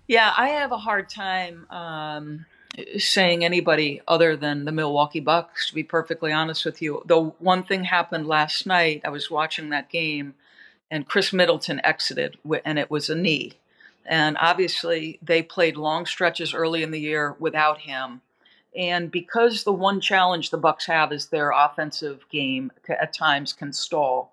Yeah, 0.08 0.32
I 0.34 0.48
have 0.48 0.72
a 0.72 0.78
hard 0.78 1.10
time 1.10 1.66
um, 1.68 2.46
saying 2.96 3.44
anybody 3.44 4.00
other 4.08 4.36
than 4.36 4.64
the 4.64 4.72
Milwaukee 4.72 5.20
Bucks, 5.20 5.68
to 5.68 5.74
be 5.74 5.82
perfectly 5.82 6.32
honest 6.32 6.64
with 6.64 6.80
you. 6.80 7.02
Though 7.04 7.36
one 7.40 7.62
thing 7.62 7.84
happened 7.84 8.26
last 8.26 8.66
night, 8.66 9.02
I 9.04 9.10
was 9.10 9.30
watching 9.30 9.68
that 9.68 9.90
game, 9.90 10.34
and 10.90 11.06
Khris 11.06 11.34
Middleton 11.34 11.82
exited, 11.84 12.38
and 12.64 12.78
it 12.78 12.90
was 12.90 13.10
a 13.10 13.14
knee. 13.14 13.52
And 14.06 14.38
obviously, 14.40 15.18
they 15.20 15.42
played 15.42 15.76
long 15.76 16.06
stretches 16.06 16.54
early 16.54 16.82
in 16.82 16.90
the 16.90 17.00
year 17.00 17.36
without 17.38 17.80
him. 17.80 18.22
And 18.74 19.10
because 19.10 19.64
the 19.64 19.74
one 19.74 20.00
challenge 20.00 20.48
the 20.48 20.56
Bucks 20.56 20.86
have 20.86 21.12
is 21.12 21.26
their 21.26 21.50
offensive 21.50 22.24
game 22.30 22.72
at 22.88 23.12
times 23.12 23.52
can 23.52 23.74
stall, 23.74 24.32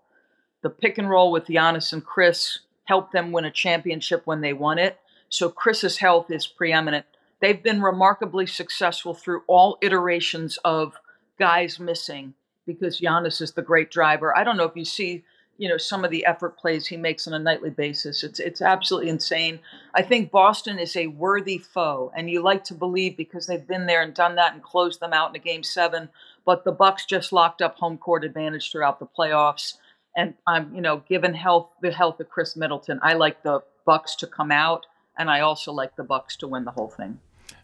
the 0.62 0.70
pick 0.70 0.98
and 0.98 1.10
roll 1.10 1.34
with 1.34 1.48
Giannis 1.48 1.91
and 1.91 2.05
Khris 2.05 2.60
helped 2.86 3.12
them 3.12 3.34
win 3.34 3.44
a 3.44 3.51
championship 3.51 4.22
when 4.25 4.39
they 4.39 4.53
won 4.53 4.77
it 4.77 4.98
so 5.29 5.50
Khris's 5.50 5.98
health 5.98 6.32
is 6.32 6.48
preeminent. 6.48 7.05
They've 7.41 7.62
been 7.62 7.82
remarkably 7.82 8.48
successful 8.48 9.13
through 9.13 9.44
all 9.48 9.77
iterations 9.82 10.58
of 10.63 10.96
guys 11.38 11.79
missing 11.79 12.34
because 12.65 13.00
Giannis 13.00 13.41
is 13.41 13.51
the 13.51 13.62
great 13.62 13.91
driver. 13.91 14.36
I 14.36 14.44
don't 14.44 14.58
know 14.58 14.65
if 14.65 14.75
you 14.75 14.86
see, 14.86 15.24
you 15.58 15.70
know, 15.70 15.77
some 15.77 16.03
of 16.03 16.12
the 16.12 16.25
effort 16.25 16.58
plays 16.58 16.88
he 16.88 16.98
makes 16.98 17.27
on 17.27 17.34
a 17.34 17.39
nightly 17.39 17.70
basis. 17.70 18.24
It's 18.24 18.39
it's 18.39 18.62
absolutely 18.62 19.10
insane. 19.10 19.60
I 19.94 20.01
think 20.01 20.32
Boston 20.32 20.79
is 20.79 20.96
a 20.96 21.08
worthy 21.08 21.58
foe, 21.58 22.12
and 22.15 22.29
you 22.29 22.41
like 22.41 22.63
to 22.65 22.74
believe 22.74 23.17
because 23.17 23.48
they've 23.48 23.67
been 23.67 23.86
there 23.86 24.01
and 24.01 24.13
done 24.13 24.36
that 24.36 24.53
and 24.53 24.63
closed 24.63 25.00
them 25.00 25.13
out 25.13 25.29
in 25.29 25.36
a 25.36 25.39
game 25.39 25.63
seven. 25.63 26.10
But 26.46 26.63
the 26.63 26.72
Bucks 26.72 27.05
just 27.05 27.34
locked 27.34 27.62
up 27.62 27.77
home 27.77 27.98
court 27.98 28.24
advantage 28.24 28.72
throughout 28.72 29.00
the 29.00 29.08
playoffs. 29.08 29.75
And 30.17 30.34
I'm, 30.48 30.74
you 30.74 30.82
know, 30.82 31.03
given 31.08 31.34
health 31.34 31.75
the 31.82 31.91
health 31.91 32.20
of 32.20 32.29
Khris 32.29 32.55
Middleton, 32.55 33.00
I 33.03 33.13
like 33.13 33.44
the 33.44 33.62
Bucks 33.86 34.15
to 34.17 34.27
come 34.27 34.51
out 34.51 34.86
and 35.17 35.29
I 35.29 35.41
also 35.41 35.72
like 35.72 35.95
the 35.95 36.03
Bucks 36.03 36.36
to 36.38 36.48
win 36.48 36.65
the 36.65 36.72
whole 36.72 36.89
thing. 36.89 37.19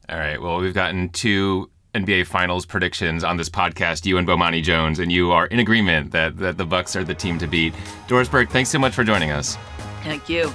All 0.09 0.17
right. 0.17 0.41
Well, 0.41 0.59
we've 0.59 0.73
gotten 0.73 1.09
two 1.09 1.69
NBA 1.93 2.27
Finals 2.27 2.65
predictions 2.65 3.23
on 3.23 3.37
this 3.37 3.49
podcast. 3.49 4.05
You 4.05 4.17
and 4.17 4.27
Bomani 4.27 4.63
Jones, 4.63 4.99
and 4.99 5.11
you 5.11 5.31
are 5.31 5.47
in 5.47 5.59
agreement 5.59 6.11
that 6.11 6.37
that 6.37 6.57
the 6.57 6.65
Bucks 6.65 6.95
are 6.95 7.03
the 7.03 7.15
team 7.15 7.37
to 7.39 7.47
beat. 7.47 7.73
Doris 8.07 8.29
Burke, 8.29 8.49
thanks 8.49 8.69
so 8.69 8.79
much 8.79 8.93
for 8.93 9.03
joining 9.03 9.31
us. 9.31 9.57
Thank 10.03 10.29
you. 10.29 10.51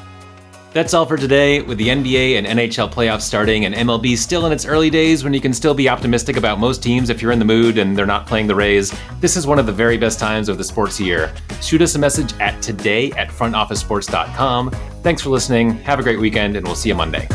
That's 0.77 0.93
all 0.93 1.07
for 1.07 1.17
today. 1.17 1.63
With 1.63 1.79
the 1.79 1.89
NBA 1.89 2.37
and 2.37 2.47
NHL 2.47 2.93
playoffs 2.93 3.23
starting 3.23 3.65
and 3.65 3.75
MLB 3.75 4.15
still 4.15 4.45
in 4.45 4.53
its 4.53 4.67
early 4.67 4.91
days 4.91 5.25
when 5.25 5.33
you 5.33 5.41
can 5.41 5.55
still 5.55 5.73
be 5.73 5.89
optimistic 5.89 6.37
about 6.37 6.61
most 6.61 6.83
teams 6.83 7.09
if 7.09 7.23
you're 7.23 7.33
in 7.33 7.39
the 7.39 7.47
mood 7.47 7.79
and 7.79 7.97
they're 7.97 8.05
not 8.05 8.27
playing 8.27 8.47
the 8.47 8.55
Rays, 8.55 8.95
this 9.23 9.39
is 9.39 9.47
one 9.47 9.59
of 9.59 9.65
the 9.65 9.73
very 9.73 9.97
best 9.97 10.19
times 10.19 10.51
of 10.51 10.59
the 10.59 10.65
sports 10.65 11.01
year. 11.01 11.33
Shoot 11.63 11.81
us 11.81 11.95
a 11.95 11.99
message 11.99 12.39
at 12.41 12.61
today 12.61 13.11
at 13.13 13.29
frontofficesports.com. 13.29 14.71
Thanks 15.03 15.23
for 15.23 15.31
listening. 15.31 15.79
Have 15.79 15.99
a 15.99 16.03
great 16.03 16.21
weekend, 16.21 16.57
and 16.57 16.67
we'll 16.67 16.77
see 16.77 16.91
you 16.91 16.95
Monday. 16.95 17.27